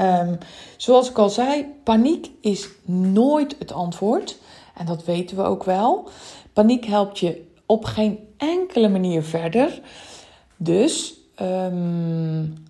Um, 0.00 0.38
zoals 0.76 1.10
ik 1.10 1.18
al 1.18 1.30
zei, 1.30 1.66
paniek 1.84 2.30
is 2.40 2.68
nooit 2.84 3.56
het 3.58 3.72
antwoord. 3.72 4.38
En 4.74 4.86
dat 4.86 5.04
weten 5.04 5.36
we 5.36 5.42
ook 5.42 5.64
wel. 5.64 6.08
Paniek 6.52 6.84
helpt 6.84 7.18
je 7.18 7.46
op 7.66 7.84
geen 7.84 8.18
enkele 8.36 8.88
manier 8.88 9.22
verder. 9.22 9.80
Dus 10.56 11.14
um, 11.40 12.64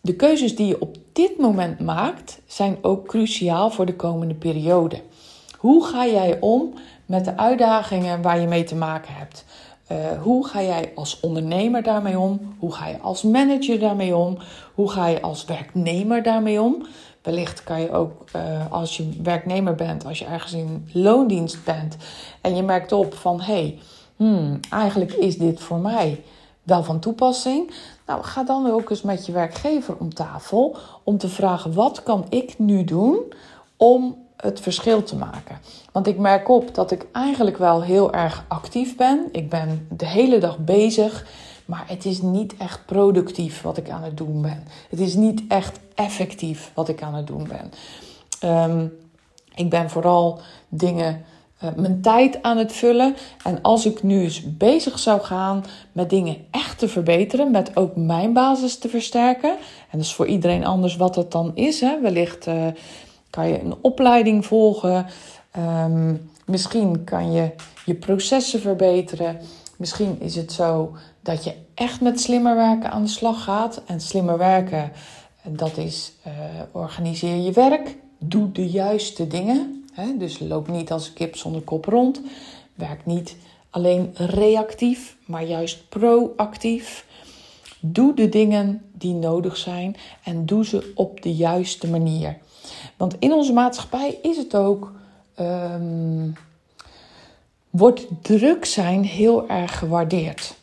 de 0.00 0.14
keuzes 0.16 0.56
die 0.56 0.66
je 0.66 0.80
op 0.80 0.96
dit 1.12 1.38
moment 1.38 1.80
maakt, 1.80 2.40
zijn 2.46 2.78
ook 2.82 3.06
cruciaal 3.06 3.70
voor 3.70 3.86
de 3.86 3.96
komende 3.96 4.34
periode. 4.34 5.02
Hoe 5.58 5.84
ga 5.84 6.06
jij 6.06 6.40
om 6.40 6.74
met 7.06 7.24
de 7.24 7.36
uitdagingen 7.36 8.22
waar 8.22 8.40
je 8.40 8.46
mee 8.46 8.64
te 8.64 8.76
maken 8.76 9.14
hebt? 9.14 9.44
Uh, 9.92 10.22
hoe 10.22 10.46
ga 10.46 10.62
jij 10.62 10.92
als 10.94 11.20
ondernemer 11.20 11.82
daarmee 11.82 12.18
om? 12.18 12.54
Hoe 12.58 12.72
ga 12.72 12.88
je 12.88 13.00
als 13.00 13.22
manager 13.22 13.78
daarmee 13.78 14.16
om? 14.16 14.38
Hoe 14.74 14.90
ga 14.90 15.06
je 15.06 15.22
als 15.22 15.44
werknemer 15.44 16.22
daarmee 16.22 16.60
om? 16.60 16.86
Wellicht 17.22 17.64
kan 17.64 17.80
je 17.80 17.90
ook 17.90 18.24
uh, 18.36 18.72
als 18.72 18.96
je 18.96 19.08
werknemer 19.22 19.74
bent, 19.74 20.06
als 20.06 20.18
je 20.18 20.24
ergens 20.24 20.52
in 20.52 20.88
loondienst 20.92 21.64
bent 21.64 21.96
en 22.40 22.56
je 22.56 22.62
merkt 22.62 22.92
op 22.92 23.14
van 23.14 23.40
hé, 23.40 23.52
hey, 23.52 23.78
hmm, 24.16 24.60
eigenlijk 24.70 25.12
is 25.12 25.38
dit 25.38 25.60
voor 25.60 25.78
mij 25.78 26.22
wel 26.62 26.82
van 26.82 26.98
toepassing. 26.98 27.70
Nou, 28.06 28.22
ga 28.22 28.44
dan 28.44 28.70
ook 28.70 28.90
eens 28.90 29.02
met 29.02 29.26
je 29.26 29.32
werkgever 29.32 29.96
om 29.98 30.14
tafel 30.14 30.76
om 31.02 31.18
te 31.18 31.28
vragen: 31.28 31.74
wat 31.74 32.02
kan 32.02 32.26
ik 32.28 32.58
nu 32.58 32.84
doen 32.84 33.18
om 33.76 34.25
het 34.36 34.60
verschil 34.60 35.02
te 35.02 35.16
maken? 35.16 35.58
Want 35.92 36.06
ik 36.06 36.18
merk 36.18 36.48
op 36.48 36.74
dat 36.74 36.90
ik 36.90 37.06
eigenlijk 37.12 37.58
wel 37.58 37.82
heel 37.82 38.12
erg 38.12 38.44
actief 38.48 38.96
ben. 38.96 39.28
Ik 39.32 39.48
ben 39.48 39.86
de 39.90 40.06
hele 40.06 40.38
dag 40.38 40.58
bezig, 40.58 41.26
maar 41.64 41.84
het 41.86 42.04
is 42.04 42.22
niet 42.22 42.56
echt 42.56 42.86
productief 42.86 43.62
wat 43.62 43.76
ik 43.76 43.90
aan 43.90 44.02
het 44.02 44.16
doen 44.16 44.42
ben. 44.42 44.64
Het 44.90 45.00
is 45.00 45.14
niet 45.14 45.42
echt 45.48 45.80
effectief 45.94 46.70
wat 46.74 46.88
ik 46.88 47.02
aan 47.02 47.14
het 47.14 47.26
doen 47.26 47.48
ben. 47.48 47.72
Um, 48.70 48.92
ik 49.54 49.70
ben 49.70 49.90
vooral 49.90 50.40
dingen 50.68 51.24
uh, 51.64 51.70
mijn 51.76 52.00
tijd 52.00 52.42
aan 52.42 52.56
het 52.56 52.72
vullen. 52.72 53.16
En 53.44 53.62
als 53.62 53.86
ik 53.86 54.02
nu 54.02 54.20
eens 54.20 54.56
bezig 54.56 54.98
zou 54.98 55.20
gaan 55.20 55.64
met 55.92 56.10
dingen 56.10 56.36
echt 56.50 56.78
te 56.78 56.88
verbeteren, 56.88 57.50
met 57.50 57.76
ook 57.76 57.96
mijn 57.96 58.32
basis 58.32 58.78
te 58.78 58.88
versterken. 58.88 59.50
En 59.50 59.98
dat 59.98 60.00
is 60.00 60.14
voor 60.14 60.26
iedereen 60.26 60.66
anders 60.66 60.96
wat 60.96 61.14
dat 61.14 61.32
dan 61.32 61.52
is. 61.54 61.80
Hè. 61.80 62.00
Wellicht 62.00 62.46
uh, 62.46 62.66
kan 63.30 63.48
je 63.48 63.60
een 63.60 63.74
opleiding 63.80 64.46
volgen. 64.46 65.06
Um, 65.58 66.30
misschien 66.46 67.04
kan 67.04 67.32
je 67.32 67.50
je 67.84 67.94
processen 67.94 68.60
verbeteren. 68.60 69.40
Misschien 69.76 70.20
is 70.20 70.36
het 70.36 70.52
zo 70.52 70.96
dat 71.20 71.44
je 71.44 71.54
echt 71.74 72.00
met 72.00 72.20
slimmer 72.20 72.56
werken 72.56 72.90
aan 72.90 73.02
de 73.02 73.08
slag 73.08 73.44
gaat. 73.44 73.82
En 73.86 74.00
slimmer 74.00 74.38
werken, 74.38 74.92
dat 75.42 75.76
is 75.76 76.12
uh, 76.26 76.32
organiseer 76.72 77.36
je 77.36 77.52
werk. 77.52 77.96
Doe 78.18 78.52
de 78.52 78.68
juiste 78.68 79.26
dingen. 79.26 79.84
Dus 80.18 80.38
loop 80.38 80.68
niet 80.68 80.92
als 80.92 81.12
kip 81.12 81.36
zonder 81.36 81.62
kop 81.62 81.84
rond. 81.84 82.20
Werk 82.74 83.06
niet 83.06 83.36
alleen 83.70 84.10
reactief, 84.14 85.16
maar 85.26 85.44
juist 85.44 85.88
proactief. 85.88 87.06
Doe 87.80 88.14
de 88.14 88.28
dingen 88.28 88.82
die 88.92 89.14
nodig 89.14 89.56
zijn 89.56 89.96
en 90.24 90.46
doe 90.46 90.64
ze 90.64 90.92
op 90.94 91.22
de 91.22 91.34
juiste 91.34 91.90
manier. 91.90 92.38
Want 92.96 93.16
in 93.18 93.32
onze 93.32 93.52
maatschappij 93.52 94.18
is 94.22 94.36
het 94.36 94.54
ook. 94.54 94.92
Um, 95.40 96.34
wordt 97.70 98.06
druk 98.22 98.64
zijn 98.64 99.04
heel 99.04 99.48
erg 99.48 99.78
gewaardeerd. 99.78 100.54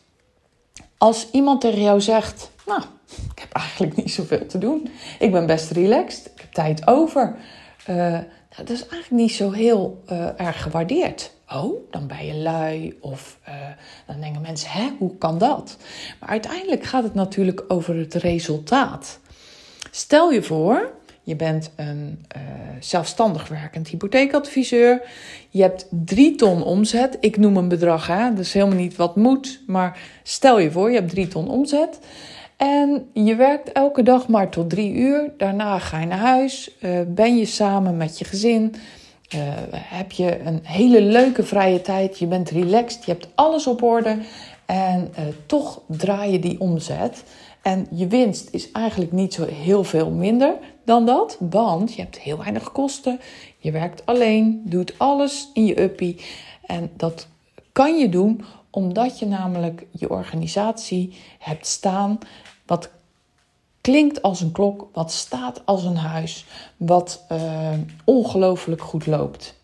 Als 0.98 1.28
iemand 1.30 1.60
tegen 1.60 1.82
jou 1.82 2.00
zegt: 2.00 2.50
Nou, 2.66 2.82
ik 3.30 3.38
heb 3.38 3.52
eigenlijk 3.52 3.96
niet 3.96 4.12
zoveel 4.12 4.46
te 4.46 4.58
doen. 4.58 4.88
Ik 5.18 5.32
ben 5.32 5.46
best 5.46 5.70
relaxed. 5.70 6.26
Ik 6.34 6.40
heb 6.40 6.52
tijd 6.52 6.86
over. 6.86 7.36
Uh, 7.88 8.18
dat 8.56 8.70
is 8.70 8.80
eigenlijk 8.80 9.22
niet 9.22 9.32
zo 9.32 9.50
heel 9.50 10.02
uh, 10.12 10.40
erg 10.40 10.62
gewaardeerd. 10.62 11.32
Oh, 11.52 11.90
dan 11.90 12.06
ben 12.06 12.26
je 12.26 12.34
lui 12.34 12.96
of 13.00 13.38
uh, 13.48 13.54
dan 14.06 14.20
denken 14.20 14.42
mensen, 14.42 14.70
hè, 14.70 14.90
hoe 14.98 15.18
kan 15.18 15.38
dat? 15.38 15.76
Maar 16.20 16.28
uiteindelijk 16.28 16.84
gaat 16.84 17.02
het 17.02 17.14
natuurlijk 17.14 17.64
over 17.68 17.96
het 17.96 18.14
resultaat. 18.14 19.18
Stel 19.90 20.30
je 20.30 20.42
voor, 20.42 20.93
je 21.24 21.36
bent 21.36 21.70
een 21.76 22.24
uh, 22.36 22.42
zelfstandig 22.80 23.48
werkend 23.48 23.88
hypotheekadviseur. 23.88 25.02
Je 25.50 25.62
hebt 25.62 25.86
drie 25.90 26.34
ton 26.34 26.62
omzet. 26.62 27.16
Ik 27.20 27.36
noem 27.36 27.56
een 27.56 27.68
bedrag, 27.68 28.06
hè? 28.06 28.38
is 28.38 28.52
helemaal 28.52 28.76
niet 28.76 28.96
wat 28.96 29.16
moet. 29.16 29.60
Maar 29.66 29.98
stel 30.22 30.58
je 30.58 30.70
voor, 30.70 30.90
je 30.90 30.98
hebt 30.98 31.10
drie 31.10 31.28
ton 31.28 31.48
omzet. 31.48 31.98
En 32.56 33.08
je 33.12 33.34
werkt 33.34 33.72
elke 33.72 34.02
dag 34.02 34.28
maar 34.28 34.48
tot 34.48 34.70
drie 34.70 34.92
uur. 34.92 35.32
Daarna 35.36 35.78
ga 35.78 36.00
je 36.00 36.06
naar 36.06 36.18
huis. 36.18 36.70
Uh, 36.80 37.00
ben 37.06 37.36
je 37.36 37.44
samen 37.44 37.96
met 37.96 38.18
je 38.18 38.24
gezin. 38.24 38.74
Uh, 39.34 39.40
heb 39.76 40.12
je 40.12 40.40
een 40.40 40.60
hele 40.62 41.00
leuke 41.00 41.42
vrije 41.42 41.80
tijd. 41.80 42.18
Je 42.18 42.26
bent 42.26 42.50
relaxed. 42.50 43.04
Je 43.04 43.12
hebt 43.12 43.28
alles 43.34 43.66
op 43.66 43.82
orde. 43.82 44.18
En 44.66 45.12
toch 45.46 45.80
draai 45.86 46.32
je 46.32 46.38
die 46.38 46.60
omzet. 46.60 47.22
En 47.64 47.86
je 47.90 48.06
winst 48.06 48.48
is 48.50 48.72
eigenlijk 48.72 49.12
niet 49.12 49.34
zo 49.34 49.46
heel 49.46 49.84
veel 49.84 50.10
minder 50.10 50.54
dan 50.84 51.06
dat. 51.06 51.36
Want 51.40 51.94
je 51.94 52.02
hebt 52.02 52.18
heel 52.18 52.38
weinig 52.38 52.72
kosten. 52.72 53.20
Je 53.58 53.70
werkt 53.70 54.06
alleen. 54.06 54.62
Doet 54.64 54.98
alles 54.98 55.50
in 55.52 55.64
je 55.64 55.82
uppie. 55.82 56.20
En 56.66 56.90
dat 56.96 57.26
kan 57.72 57.98
je 57.98 58.08
doen 58.08 58.44
omdat 58.70 59.18
je 59.18 59.26
namelijk 59.26 59.86
je 59.90 60.10
organisatie 60.10 61.14
hebt 61.38 61.66
staan 61.66 62.18
wat 62.66 62.90
klinkt 63.80 64.22
als 64.22 64.40
een 64.40 64.52
klok, 64.52 64.88
wat 64.92 65.12
staat 65.12 65.62
als 65.64 65.84
een 65.84 65.96
huis, 65.96 66.44
wat 66.76 67.24
uh, 67.32 67.70
ongelooflijk 68.04 68.82
goed 68.82 69.06
loopt. 69.06 69.54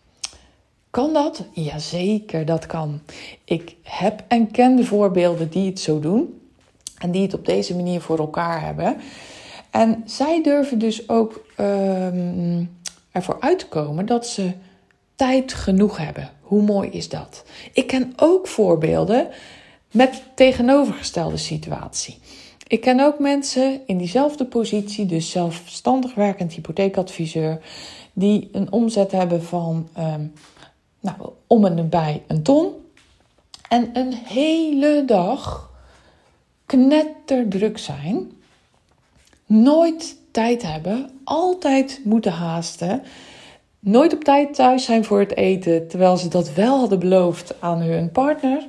Kan 0.89 1.13
dat? 1.13 1.43
Jazeker, 1.51 2.45
dat 2.45 2.65
kan. 2.65 3.01
Ik 3.43 3.75
heb 3.83 4.23
en 4.27 4.51
ken 4.51 4.75
de 4.75 4.85
voorbeelden 4.85 5.49
die 5.49 5.69
het 5.69 5.79
zo 5.79 5.99
doen 5.99 6.40
en 7.01 7.11
die 7.11 7.21
het 7.21 7.33
op 7.33 7.45
deze 7.45 7.75
manier 7.75 8.01
voor 8.01 8.17
elkaar 8.17 8.65
hebben. 8.65 8.97
En 9.71 10.03
zij 10.05 10.43
durven 10.43 10.79
dus 10.79 11.09
ook 11.09 11.45
uh, 11.59 12.57
ervoor 13.11 13.37
uit 13.39 13.59
te 13.59 13.67
komen 13.67 14.05
dat 14.05 14.27
ze 14.27 14.51
tijd 15.15 15.53
genoeg 15.53 15.97
hebben. 15.97 16.29
Hoe 16.41 16.61
mooi 16.61 16.89
is 16.89 17.09
dat? 17.09 17.43
Ik 17.73 17.87
ken 17.87 18.13
ook 18.15 18.47
voorbeelden 18.47 19.27
met 19.91 20.23
tegenovergestelde 20.35 21.37
situatie. 21.37 22.19
Ik 22.67 22.81
ken 22.81 22.99
ook 22.99 23.19
mensen 23.19 23.81
in 23.85 23.97
diezelfde 23.97 24.45
positie, 24.45 25.05
dus 25.05 25.29
zelfstandig 25.29 26.15
werkend 26.15 26.53
hypotheekadviseur, 26.53 27.59
die 28.13 28.49
een 28.51 28.71
omzet 28.71 29.11
hebben 29.11 29.43
van 29.43 29.89
um, 29.97 30.33
nou, 30.99 31.15
om 31.47 31.65
en 31.65 31.89
bij 31.89 32.23
een 32.27 32.43
ton. 32.43 32.73
En 33.69 33.89
een 33.93 34.13
hele 34.13 35.03
dag 35.05 35.70
knetterdruk 36.71 37.77
zijn, 37.77 38.31
nooit 39.45 40.17
tijd 40.31 40.61
hebben, 40.61 41.09
altijd 41.23 42.01
moeten 42.03 42.31
haasten, 42.31 43.03
nooit 43.79 44.13
op 44.13 44.23
tijd 44.23 44.53
thuis 44.53 44.85
zijn 44.85 45.05
voor 45.05 45.19
het 45.19 45.35
eten, 45.35 45.87
terwijl 45.87 46.17
ze 46.17 46.27
dat 46.27 46.53
wel 46.53 46.79
hadden 46.79 46.99
beloofd 46.99 47.61
aan 47.61 47.81
hun 47.81 48.11
partner. 48.11 48.67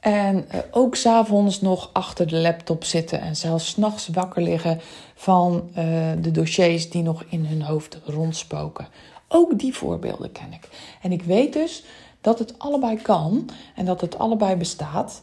En 0.00 0.36
uh, 0.36 0.60
ook 0.70 0.96
s'avonds 0.96 1.60
nog 1.60 1.90
achter 1.92 2.26
de 2.26 2.36
laptop 2.36 2.84
zitten 2.84 3.20
en 3.20 3.36
zelfs 3.36 3.66
s'nachts 3.66 4.08
wakker 4.08 4.42
liggen 4.42 4.80
van 5.14 5.70
uh, 5.70 5.76
de 6.20 6.30
dossiers 6.30 6.90
die 6.90 7.02
nog 7.02 7.24
in 7.28 7.44
hun 7.44 7.62
hoofd 7.62 7.98
rondspoken. 8.04 8.88
Ook 9.28 9.58
die 9.58 9.74
voorbeelden 9.74 10.32
ken 10.32 10.52
ik. 10.52 10.68
En 11.02 11.12
ik 11.12 11.22
weet 11.22 11.52
dus 11.52 11.84
dat 12.20 12.38
het 12.38 12.58
allebei 12.58 12.96
kan 12.96 13.48
en 13.74 13.84
dat 13.84 14.00
het 14.00 14.18
allebei 14.18 14.56
bestaat. 14.56 15.22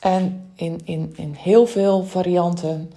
En 0.00 0.50
in, 0.54 0.80
in, 0.84 1.12
in 1.16 1.34
heel 1.38 1.66
veel 1.66 2.04
varianten 2.04 2.92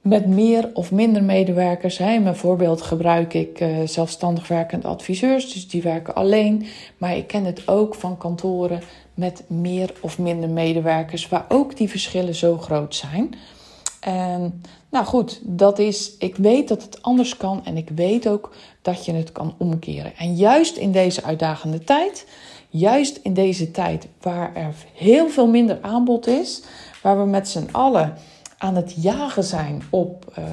met 0.00 0.26
meer 0.26 0.70
of 0.74 0.92
minder 0.92 1.24
medewerkers. 1.24 1.98
In 1.98 2.22
mijn 2.22 2.36
voorbeeld 2.36 2.82
gebruik 2.82 3.34
ik 3.34 3.60
uh, 3.60 3.76
zelfstandig 3.84 4.48
werkend 4.48 4.84
adviseurs, 4.84 5.52
dus 5.52 5.68
die 5.68 5.82
werken 5.82 6.14
alleen. 6.14 6.66
Maar 6.98 7.16
ik 7.16 7.26
ken 7.26 7.44
het 7.44 7.68
ook 7.68 7.94
van 7.94 8.18
kantoren 8.18 8.82
met 9.14 9.44
meer 9.46 9.92
of 10.00 10.18
minder 10.18 10.48
medewerkers, 10.48 11.28
waar 11.28 11.44
ook 11.48 11.76
die 11.76 11.88
verschillen 11.88 12.34
zo 12.34 12.58
groot 12.58 12.94
zijn. 12.94 13.34
En 14.00 14.62
nou 14.90 15.04
goed, 15.06 15.40
dat 15.42 15.78
is, 15.78 16.16
ik 16.18 16.36
weet 16.36 16.68
dat 16.68 16.82
het 16.82 17.02
anders 17.02 17.36
kan 17.36 17.64
en 17.64 17.76
ik 17.76 17.88
weet 17.94 18.28
ook 18.28 18.54
dat 18.82 19.04
je 19.04 19.12
het 19.12 19.32
kan 19.32 19.54
omkeren. 19.58 20.16
En 20.16 20.34
juist 20.34 20.76
in 20.76 20.92
deze 20.92 21.22
uitdagende 21.22 21.84
tijd, 21.84 22.26
juist 22.76 23.20
in 23.22 23.34
deze 23.34 23.70
tijd 23.70 24.08
waar 24.20 24.54
er 24.54 24.74
heel 24.94 25.28
veel 25.28 25.46
minder 25.46 25.78
aanbod 25.80 26.26
is, 26.26 26.62
waar 27.02 27.18
we 27.18 27.24
met 27.24 27.48
z'n 27.48 27.68
allen 27.72 28.14
aan 28.58 28.76
het 28.76 28.94
jagen 28.96 29.44
zijn 29.44 29.82
op 29.90 30.34
uh, 30.38 30.44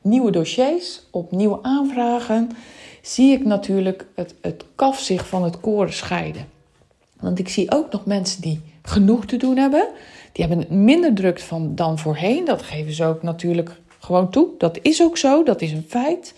nieuwe 0.00 0.30
dossiers, 0.30 1.00
op 1.10 1.30
nieuwe 1.30 1.58
aanvragen, 1.62 2.50
zie 3.02 3.32
ik 3.32 3.44
natuurlijk 3.44 4.06
het, 4.14 4.34
het 4.40 4.64
kaf 4.74 4.98
zich 4.98 5.28
van 5.28 5.44
het 5.44 5.60
koren 5.60 5.92
scheiden. 5.92 6.46
Want 7.20 7.38
ik 7.38 7.48
zie 7.48 7.72
ook 7.72 7.92
nog 7.92 8.06
mensen 8.06 8.42
die 8.42 8.60
genoeg 8.82 9.26
te 9.26 9.36
doen 9.36 9.56
hebben. 9.56 9.88
Die 10.32 10.46
hebben 10.46 10.84
minder 10.84 11.14
druk 11.14 11.40
van, 11.40 11.74
dan 11.74 11.98
voorheen. 11.98 12.44
Dat 12.44 12.62
geven 12.62 12.92
ze 12.92 13.04
ook 13.04 13.22
natuurlijk 13.22 13.80
gewoon 13.98 14.30
toe. 14.30 14.48
Dat 14.58 14.78
is 14.82 15.02
ook 15.02 15.16
zo, 15.16 15.42
dat 15.42 15.60
is 15.60 15.72
een 15.72 15.86
feit. 15.88 16.34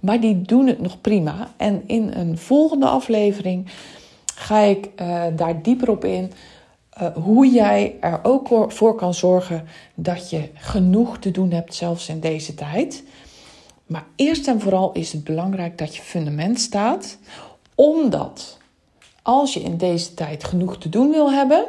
Maar 0.00 0.20
die 0.20 0.42
doen 0.42 0.66
het 0.66 0.80
nog 0.80 1.00
prima. 1.00 1.54
En 1.56 1.82
in 1.86 2.12
een 2.12 2.38
volgende 2.38 2.86
aflevering 2.86 3.66
ga 4.34 4.58
ik 4.58 4.88
uh, 5.00 5.24
daar 5.36 5.62
dieper 5.62 5.90
op 5.90 6.04
in. 6.04 6.32
Uh, 7.02 7.16
hoe 7.16 7.48
jij 7.48 7.96
er 8.00 8.20
ook 8.22 8.72
voor 8.72 8.94
kan 8.94 9.14
zorgen 9.14 9.66
dat 9.94 10.30
je 10.30 10.48
genoeg 10.54 11.18
te 11.18 11.30
doen 11.30 11.50
hebt, 11.50 11.74
zelfs 11.74 12.08
in 12.08 12.20
deze 12.20 12.54
tijd. 12.54 13.04
Maar 13.86 14.04
eerst 14.16 14.48
en 14.48 14.60
vooral 14.60 14.92
is 14.92 15.12
het 15.12 15.24
belangrijk 15.24 15.78
dat 15.78 15.96
je 15.96 16.02
fundament 16.02 16.60
staat, 16.60 17.18
omdat 17.74 18.58
als 19.22 19.54
je 19.54 19.60
in 19.60 19.76
deze 19.76 20.14
tijd 20.14 20.44
genoeg 20.44 20.78
te 20.78 20.88
doen 20.88 21.10
wil 21.10 21.32
hebben, 21.32 21.64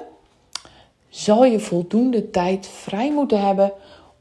zal 1.10 1.46
je 1.46 1.60
voldoende 1.60 2.30
tijd 2.30 2.68
vrij 2.68 3.12
moeten 3.12 3.46
hebben 3.46 3.72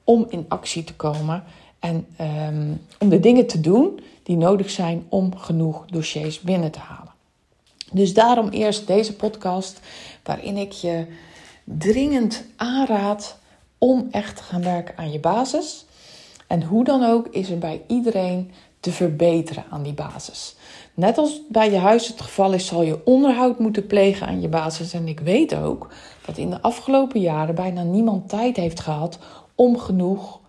om 0.04 0.26
in 0.28 0.44
actie 0.48 0.84
te 0.84 0.94
komen 0.94 1.44
en 1.78 2.06
um, 2.20 2.80
om 2.98 3.08
de 3.08 3.20
dingen 3.20 3.46
te 3.46 3.60
doen 3.60 4.00
die 4.22 4.36
nodig 4.36 4.70
zijn 4.70 5.06
om 5.08 5.36
genoeg 5.36 5.84
dossiers 5.86 6.40
binnen 6.40 6.70
te 6.70 6.78
halen. 6.78 7.13
Dus 7.94 8.14
daarom 8.14 8.48
eerst 8.48 8.86
deze 8.86 9.16
podcast, 9.16 9.80
waarin 10.22 10.56
ik 10.56 10.72
je 10.72 11.06
dringend 11.64 12.44
aanraad 12.56 13.38
om 13.78 14.08
echt 14.10 14.36
te 14.36 14.42
gaan 14.42 14.62
werken 14.62 14.96
aan 14.96 15.12
je 15.12 15.20
basis. 15.20 15.84
En 16.46 16.62
hoe 16.62 16.84
dan 16.84 17.04
ook 17.04 17.26
is 17.26 17.50
er 17.50 17.58
bij 17.58 17.82
iedereen 17.86 18.50
te 18.80 18.92
verbeteren 18.92 19.64
aan 19.70 19.82
die 19.82 19.92
basis. 19.92 20.56
Net 20.94 21.18
als 21.18 21.40
bij 21.48 21.70
je 21.70 21.78
huis 21.78 22.08
het 22.08 22.20
geval 22.20 22.52
is, 22.52 22.66
zal 22.66 22.82
je 22.82 23.04
onderhoud 23.04 23.58
moeten 23.58 23.86
plegen 23.86 24.26
aan 24.26 24.40
je 24.40 24.48
basis. 24.48 24.92
En 24.92 25.08
ik 25.08 25.20
weet 25.20 25.54
ook 25.54 25.92
dat 26.26 26.36
in 26.36 26.50
de 26.50 26.62
afgelopen 26.62 27.20
jaren 27.20 27.54
bijna 27.54 27.82
niemand 27.82 28.28
tijd 28.28 28.56
heeft 28.56 28.80
gehad 28.80 29.18
om 29.54 29.78
genoeg 29.78 30.40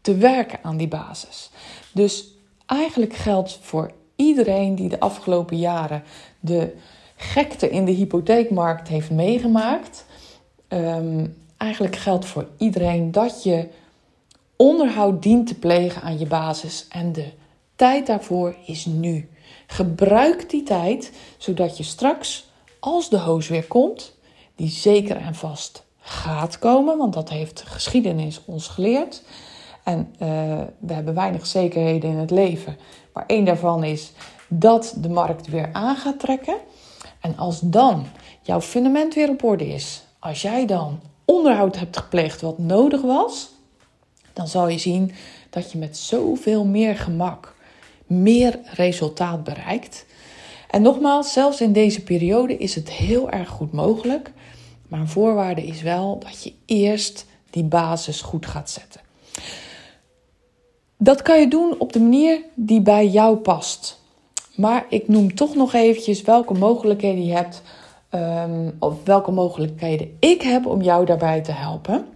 te 0.00 0.16
werken 0.16 0.58
aan 0.62 0.76
die 0.76 0.88
basis. 0.88 1.50
Dus 1.92 2.24
eigenlijk 2.66 3.14
geldt 3.14 3.58
voor 3.62 3.90
iedereen 4.34 4.74
die 4.74 4.88
de 4.88 5.00
afgelopen 5.00 5.58
jaren 5.58 6.02
de 6.40 6.76
gekte 7.16 7.70
in 7.70 7.84
de 7.84 7.92
hypotheekmarkt 7.92 8.88
heeft 8.88 9.10
meegemaakt. 9.10 10.04
Ehm, 10.68 11.26
eigenlijk 11.56 11.96
geldt 11.96 12.26
voor 12.26 12.46
iedereen 12.58 13.12
dat 13.12 13.42
je 13.42 13.68
onderhoud 14.56 15.22
dient 15.22 15.46
te 15.46 15.54
plegen 15.54 16.02
aan 16.02 16.18
je 16.18 16.26
basis. 16.26 16.86
En 16.88 17.12
de 17.12 17.28
tijd 17.76 18.06
daarvoor 18.06 18.56
is 18.66 18.86
nu. 18.86 19.28
Gebruik 19.66 20.50
die 20.50 20.62
tijd 20.62 21.12
zodat 21.38 21.76
je 21.76 21.82
straks, 21.82 22.48
als 22.80 23.08
de 23.08 23.18
hoos 23.18 23.48
weer 23.48 23.66
komt, 23.66 24.14
die 24.56 24.68
zeker 24.68 25.16
en 25.16 25.34
vast 25.34 25.84
gaat 26.00 26.58
komen, 26.58 26.98
want 26.98 27.12
dat 27.12 27.28
heeft 27.28 27.62
geschiedenis 27.66 28.40
ons 28.44 28.68
geleerd. 28.68 29.22
En 29.84 29.98
uh, 29.98 30.28
we 30.78 30.92
hebben 30.92 31.14
weinig 31.14 31.46
zekerheden 31.46 32.10
in 32.10 32.16
het 32.16 32.30
leven. 32.30 32.76
Maar 33.12 33.24
één 33.26 33.44
daarvan 33.44 33.84
is 33.84 34.12
dat 34.48 34.94
de 34.96 35.08
markt 35.08 35.46
weer 35.46 35.68
aan 35.72 35.96
gaat 35.96 36.20
trekken. 36.20 36.56
En 37.20 37.36
als 37.36 37.60
dan 37.60 38.06
jouw 38.42 38.60
fundament 38.60 39.14
weer 39.14 39.28
op 39.28 39.44
orde 39.44 39.68
is, 39.68 40.04
als 40.18 40.42
jij 40.42 40.66
dan 40.66 41.00
onderhoud 41.24 41.78
hebt 41.78 41.96
gepleegd 41.96 42.40
wat 42.40 42.58
nodig 42.58 43.00
was, 43.00 43.50
dan 44.32 44.48
zal 44.48 44.68
je 44.68 44.78
zien 44.78 45.12
dat 45.50 45.72
je 45.72 45.78
met 45.78 45.96
zoveel 45.96 46.64
meer 46.64 46.96
gemak 46.96 47.54
meer 48.06 48.58
resultaat 48.64 49.44
bereikt. 49.44 50.06
En 50.70 50.82
nogmaals, 50.82 51.32
zelfs 51.32 51.60
in 51.60 51.72
deze 51.72 52.02
periode 52.02 52.56
is 52.56 52.74
het 52.74 52.90
heel 52.90 53.30
erg 53.30 53.48
goed 53.48 53.72
mogelijk. 53.72 54.32
Maar 54.88 55.00
een 55.00 55.08
voorwaarde 55.08 55.66
is 55.66 55.82
wel 55.82 56.18
dat 56.18 56.44
je 56.44 56.52
eerst 56.66 57.26
die 57.50 57.64
basis 57.64 58.20
goed 58.20 58.46
gaat 58.46 58.70
zetten. 58.70 59.00
Dat 61.04 61.22
kan 61.22 61.40
je 61.40 61.48
doen 61.48 61.74
op 61.78 61.92
de 61.92 62.00
manier 62.00 62.40
die 62.54 62.80
bij 62.80 63.06
jou 63.06 63.36
past. 63.36 64.00
Maar 64.56 64.86
ik 64.88 65.08
noem 65.08 65.34
toch 65.34 65.54
nog 65.54 65.72
eventjes 65.72 66.22
welke 66.22 66.54
mogelijkheden 66.54 67.24
je 67.24 67.32
hebt, 67.32 67.62
um, 68.10 68.76
of 68.78 68.94
welke 69.04 69.30
mogelijkheden 69.30 70.16
ik 70.20 70.42
heb 70.42 70.66
om 70.66 70.82
jou 70.82 71.06
daarbij 71.06 71.40
te 71.40 71.52
helpen. 71.52 72.06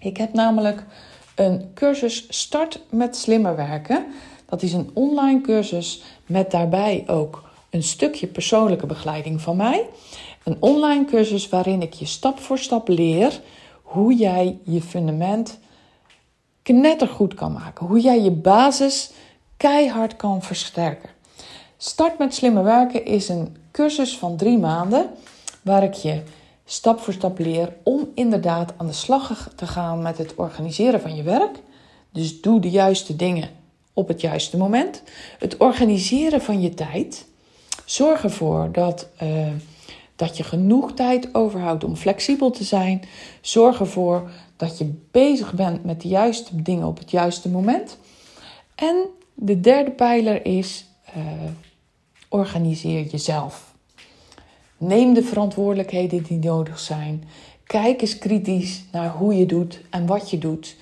Ik 0.00 0.16
heb 0.16 0.32
namelijk 0.32 0.84
een 1.34 1.70
cursus 1.74 2.26
Start 2.28 2.80
met 2.90 3.16
slimmer 3.16 3.56
werken. 3.56 4.06
Dat 4.46 4.62
is 4.62 4.72
een 4.72 4.90
online 4.94 5.40
cursus 5.40 6.02
met 6.26 6.50
daarbij 6.50 7.04
ook 7.06 7.50
een 7.70 7.82
stukje 7.82 8.26
persoonlijke 8.26 8.86
begeleiding 8.86 9.40
van 9.40 9.56
mij. 9.56 9.86
Een 10.44 10.56
online 10.58 11.04
cursus 11.04 11.48
waarin 11.48 11.82
ik 11.82 11.92
je 11.92 12.06
stap 12.06 12.38
voor 12.38 12.58
stap 12.58 12.88
leer 12.88 13.40
hoe 13.82 14.14
jij 14.14 14.58
je 14.64 14.82
fundament 14.82 15.58
knettergoed 16.72 17.34
kan 17.34 17.52
maken. 17.52 17.86
Hoe 17.86 18.00
jij 18.00 18.22
je 18.22 18.30
basis 18.30 19.10
keihard 19.56 20.16
kan 20.16 20.42
versterken. 20.42 21.08
Start 21.76 22.18
met 22.18 22.34
slimme 22.34 22.62
werken 22.62 23.04
is 23.04 23.28
een 23.28 23.56
cursus 23.70 24.18
van 24.18 24.36
drie 24.36 24.58
maanden 24.58 25.10
waar 25.62 25.82
ik 25.82 25.94
je 25.94 26.22
stap 26.64 27.00
voor 27.00 27.12
stap 27.12 27.38
leer 27.38 27.76
om 27.82 28.08
inderdaad 28.14 28.72
aan 28.76 28.86
de 28.86 28.92
slag 28.92 29.48
te 29.56 29.66
gaan 29.66 30.02
met 30.02 30.18
het 30.18 30.34
organiseren 30.34 31.00
van 31.00 31.16
je 31.16 31.22
werk. 31.22 31.58
Dus 32.12 32.40
doe 32.40 32.60
de 32.60 32.70
juiste 32.70 33.16
dingen 33.16 33.48
op 33.92 34.08
het 34.08 34.20
juiste 34.20 34.56
moment. 34.56 35.02
Het 35.38 35.56
organiseren 35.56 36.40
van 36.40 36.60
je 36.60 36.74
tijd. 36.74 37.26
Zorg 37.84 38.22
ervoor 38.22 38.68
dat, 38.72 39.08
uh, 39.22 39.46
dat 40.16 40.36
je 40.36 40.42
genoeg 40.42 40.92
tijd 40.92 41.34
overhoudt 41.34 41.84
om 41.84 41.96
flexibel 41.96 42.50
te 42.50 42.64
zijn. 42.64 43.02
Zorg 43.40 43.80
ervoor 43.80 44.30
dat 44.60 44.78
je 44.78 44.92
bezig 45.10 45.52
bent 45.52 45.84
met 45.84 46.00
de 46.00 46.08
juiste 46.08 46.62
dingen 46.62 46.86
op 46.86 46.98
het 46.98 47.10
juiste 47.10 47.48
moment. 47.48 47.98
En 48.74 49.06
de 49.34 49.60
derde 49.60 49.90
pijler 49.90 50.46
is 50.46 50.84
uh, 51.16 51.22
organiseer 52.28 53.06
jezelf. 53.06 53.74
Neem 54.76 55.14
de 55.14 55.22
verantwoordelijkheden 55.22 56.22
die 56.22 56.38
nodig 56.38 56.78
zijn. 56.78 57.24
Kijk 57.64 58.00
eens 58.00 58.18
kritisch 58.18 58.84
naar 58.92 59.10
hoe 59.10 59.34
je 59.34 59.46
doet 59.46 59.80
en 59.90 60.06
wat 60.06 60.30
je 60.30 60.38
doet. 60.38 60.76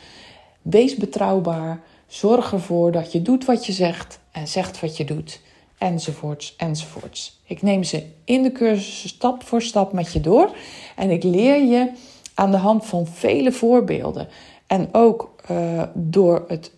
Wees 0.63 0.95
betrouwbaar. 0.95 1.83
Zorg 2.07 2.53
ervoor 2.53 2.93
dat 2.93 3.13
je 3.13 3.23
doet 3.23 3.45
wat 3.45 3.67
je 3.67 3.73
zegt 3.73 4.21
en 4.33 4.49
zegt 4.49 4.81
wat 4.81 4.97
je 4.97 5.05
doet. 5.05 5.41
Enzovoorts, 5.79 6.55
enzovoorts. 6.57 7.41
Ik 7.45 7.63
neem 7.63 7.85
ze 7.85 8.07
in 8.25 8.43
de 8.43 8.53
cursus 8.53 9.09
stap 9.09 9.43
voor 9.43 9.63
stap 9.63 9.93
met 9.93 10.13
je 10.13 10.21
door. 10.21 10.57
En 10.97 11.11
ik 11.11 11.23
leer 11.23 11.65
je 11.65 11.91
aan 12.39 12.51
de 12.51 12.57
hand 12.57 12.87
van 12.87 13.07
vele 13.07 13.53
voorbeelden. 13.53 14.29
En 14.67 14.89
ook 14.93 15.35
uh, 15.51 15.83
door, 15.95 16.45
het, 16.49 16.73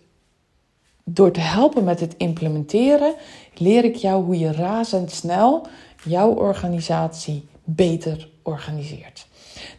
door 1.03 1.31
te 1.31 1.39
helpen 1.39 1.83
met 1.83 1.99
het 1.99 2.15
implementeren, 2.17 3.15
leer 3.53 3.83
ik 3.83 3.95
jou 3.95 4.23
hoe 4.23 4.39
je 4.39 4.51
razendsnel 4.51 5.67
jouw 6.03 6.29
organisatie 6.29 7.47
beter 7.63 8.29
organiseert. 8.41 9.27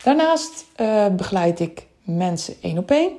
Daarnaast 0.05 0.65
uh, 0.81 1.07
begeleid 1.09 1.61
ik 1.61 1.87
mensen 2.03 2.55
één 2.61 2.79
op 2.79 2.91
één. 2.91 3.13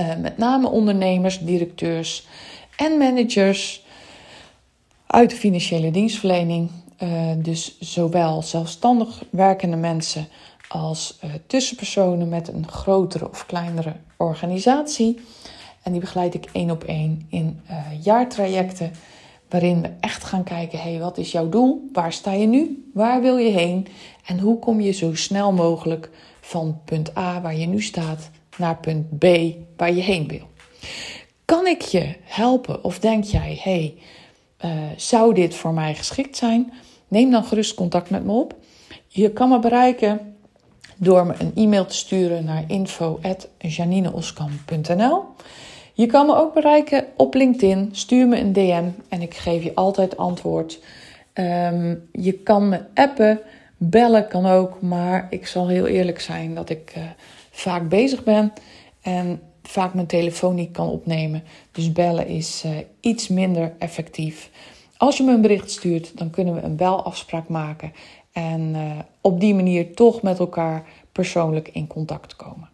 Uh, 0.00 0.16
met 0.16 0.38
name 0.38 0.68
ondernemers, 0.68 1.38
directeurs 1.38 2.26
en 2.76 2.98
managers 2.98 3.84
uit 5.06 5.30
de 5.30 5.36
financiële 5.36 5.90
dienstverlening. 5.90 6.70
Dus 7.36 7.78
zowel 7.78 8.42
zelfstandig 8.42 9.22
werkende 9.30 9.76
mensen 9.76 10.28
als 10.72 11.18
uh, 11.24 11.30
tussenpersonen 11.46 12.28
met 12.28 12.48
een 12.48 12.68
grotere 12.68 13.28
of 13.28 13.46
kleinere 13.46 13.92
organisatie. 14.16 15.20
En 15.82 15.92
die 15.92 16.00
begeleid 16.00 16.34
ik 16.34 16.46
één 16.52 16.70
op 16.70 16.84
één 16.84 17.26
in 17.28 17.60
jaartrajecten. 18.02 18.92
Waarin 19.48 19.82
we 19.82 19.90
echt 20.00 20.24
gaan 20.24 20.44
kijken: 20.44 20.78
hey, 20.78 20.98
wat 20.98 21.18
is 21.18 21.32
jouw 21.32 21.48
doel? 21.48 21.88
Waar 21.92 22.12
sta 22.12 22.32
je 22.32 22.46
nu? 22.46 22.90
Waar 22.94 23.20
wil 23.20 23.36
je 23.36 23.50
heen? 23.50 23.86
En 24.26 24.38
hoe 24.38 24.58
kom 24.58 24.80
je 24.80 24.92
zo 24.92 25.14
snel 25.14 25.52
mogelijk 25.52 26.10
van 26.40 26.80
punt 26.84 27.16
A, 27.16 27.40
waar 27.40 27.56
je 27.56 27.66
nu 27.66 27.82
staat, 27.82 28.30
naar 28.56 28.76
punt 28.76 29.18
B 29.18 29.24
waar 29.76 29.92
je 29.92 30.02
heen 30.02 30.28
wil. 30.28 30.48
Kan 31.44 31.66
ik 31.66 31.82
je 31.82 32.14
helpen 32.22 32.84
of 32.84 32.98
denk 32.98 33.24
jij, 33.24 33.58
hey, 33.62 33.94
uh, 34.64 34.70
zou 34.96 35.34
dit 35.34 35.54
voor 35.54 35.72
mij 35.72 35.94
geschikt 35.94 36.36
zijn? 36.36 36.72
Neem 37.08 37.30
dan 37.30 37.44
gerust 37.44 37.74
contact 37.74 38.10
met 38.10 38.24
me 38.24 38.32
op. 38.32 38.54
Je 39.06 39.32
kan 39.32 39.48
me 39.48 39.58
bereiken 39.58 40.36
door 41.00 41.26
me 41.26 41.34
een 41.38 41.52
e-mail 41.54 41.86
te 41.86 41.94
sturen 41.94 42.44
naar 42.44 42.64
info.janineoskam.nl. 42.66 45.24
Je 45.92 46.06
kan 46.06 46.26
me 46.26 46.36
ook 46.36 46.54
bereiken 46.54 47.04
op 47.16 47.34
LinkedIn. 47.34 47.88
Stuur 47.92 48.28
me 48.28 48.38
een 48.38 48.52
DM 48.52 48.84
en 49.08 49.22
ik 49.22 49.34
geef 49.34 49.62
je 49.62 49.74
altijd 49.74 50.16
antwoord. 50.16 50.80
Ehm, 51.32 51.94
je 52.12 52.32
kan 52.32 52.68
me 52.68 52.80
appen, 52.94 53.40
bellen 53.76 54.28
kan 54.28 54.46
ook, 54.46 54.80
maar 54.80 55.26
ik 55.30 55.46
zal 55.46 55.68
heel 55.68 55.86
eerlijk 55.86 56.20
zijn 56.20 56.54
dat 56.54 56.70
ik 56.70 56.94
uh, 56.98 57.04
vaak 57.50 57.88
bezig 57.88 58.24
ben 58.24 58.52
en 59.00 59.40
vaak 59.62 59.94
mijn 59.94 60.06
telefoon 60.06 60.54
niet 60.54 60.72
kan 60.72 60.88
opnemen. 60.88 61.42
Dus 61.72 61.92
bellen 61.92 62.26
is 62.26 62.62
uh, 62.66 62.72
iets 63.00 63.28
minder 63.28 63.72
effectief. 63.78 64.50
Als 64.96 65.16
je 65.16 65.22
me 65.22 65.32
een 65.32 65.40
bericht 65.40 65.70
stuurt, 65.70 66.18
dan 66.18 66.30
kunnen 66.30 66.54
we 66.54 66.60
een 66.60 66.76
belafspraak 66.76 67.48
maken 67.48 67.92
en 68.32 68.74
uh, 68.74 68.98
op 69.20 69.40
die 69.40 69.54
manier 69.54 69.94
toch 69.94 70.22
met 70.22 70.38
elkaar 70.38 70.86
persoonlijk 71.12 71.68
in 71.68 71.86
contact 71.86 72.36
komen. 72.36 72.68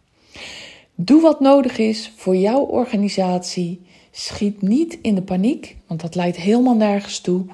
Doe 0.95 1.21
wat 1.21 1.39
nodig 1.39 1.77
is 1.77 2.11
voor 2.15 2.35
jouw 2.35 2.59
organisatie. 2.59 3.85
Schiet 4.11 4.61
niet 4.61 4.97
in 5.01 5.15
de 5.15 5.21
paniek, 5.21 5.77
want 5.87 6.01
dat 6.01 6.15
leidt 6.15 6.37
helemaal 6.37 6.75
nergens 6.75 7.19
toe. 7.19 7.45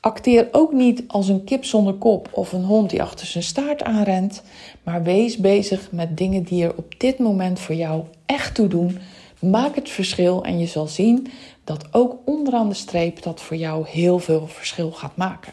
Acteer 0.00 0.48
ook 0.52 0.72
niet 0.72 1.04
als 1.06 1.28
een 1.28 1.44
kip 1.44 1.64
zonder 1.64 1.94
kop 1.94 2.28
of 2.32 2.52
een 2.52 2.64
hond 2.64 2.90
die 2.90 3.02
achter 3.02 3.26
zijn 3.26 3.44
staart 3.44 3.82
aanrent, 3.82 4.42
maar 4.82 5.02
wees 5.02 5.36
bezig 5.36 5.92
met 5.92 6.16
dingen 6.16 6.42
die 6.42 6.64
er 6.64 6.76
op 6.76 6.94
dit 6.98 7.18
moment 7.18 7.60
voor 7.60 7.74
jou 7.74 8.04
echt 8.26 8.54
toe 8.54 8.68
doen. 8.68 8.98
Maak 9.40 9.74
het 9.74 9.90
verschil 9.90 10.44
en 10.44 10.58
je 10.58 10.66
zal 10.66 10.86
zien 10.86 11.26
dat 11.64 11.94
ook 11.94 12.16
onderaan 12.24 12.68
de 12.68 12.74
streep 12.74 13.22
dat 13.22 13.40
voor 13.40 13.56
jou 13.56 13.88
heel 13.88 14.18
veel 14.18 14.46
verschil 14.46 14.90
gaat 14.90 15.16
maken. 15.16 15.52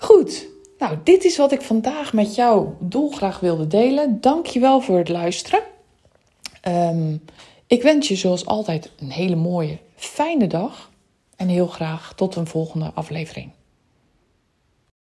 Goed, 0.00 0.48
nou, 0.78 0.98
dit 1.04 1.24
is 1.24 1.36
wat 1.36 1.52
ik 1.52 1.62
vandaag 1.62 2.12
met 2.12 2.34
jou 2.34 2.68
dolgraag 2.78 3.40
wilde 3.40 3.66
delen. 3.66 4.20
Dankjewel 4.20 4.80
voor 4.80 4.98
het 4.98 5.08
luisteren. 5.08 5.62
Ehm, 6.60 7.16
ik 7.66 7.82
wens 7.82 8.08
je 8.08 8.16
zoals 8.16 8.46
altijd 8.46 8.90
een 8.98 9.10
hele 9.10 9.36
mooie, 9.36 9.78
fijne 9.94 10.46
dag. 10.46 10.90
En 11.36 11.48
heel 11.48 11.66
graag 11.66 12.12
tot 12.14 12.36
een 12.36 12.46
volgende 12.46 12.90
aflevering. 12.94 13.50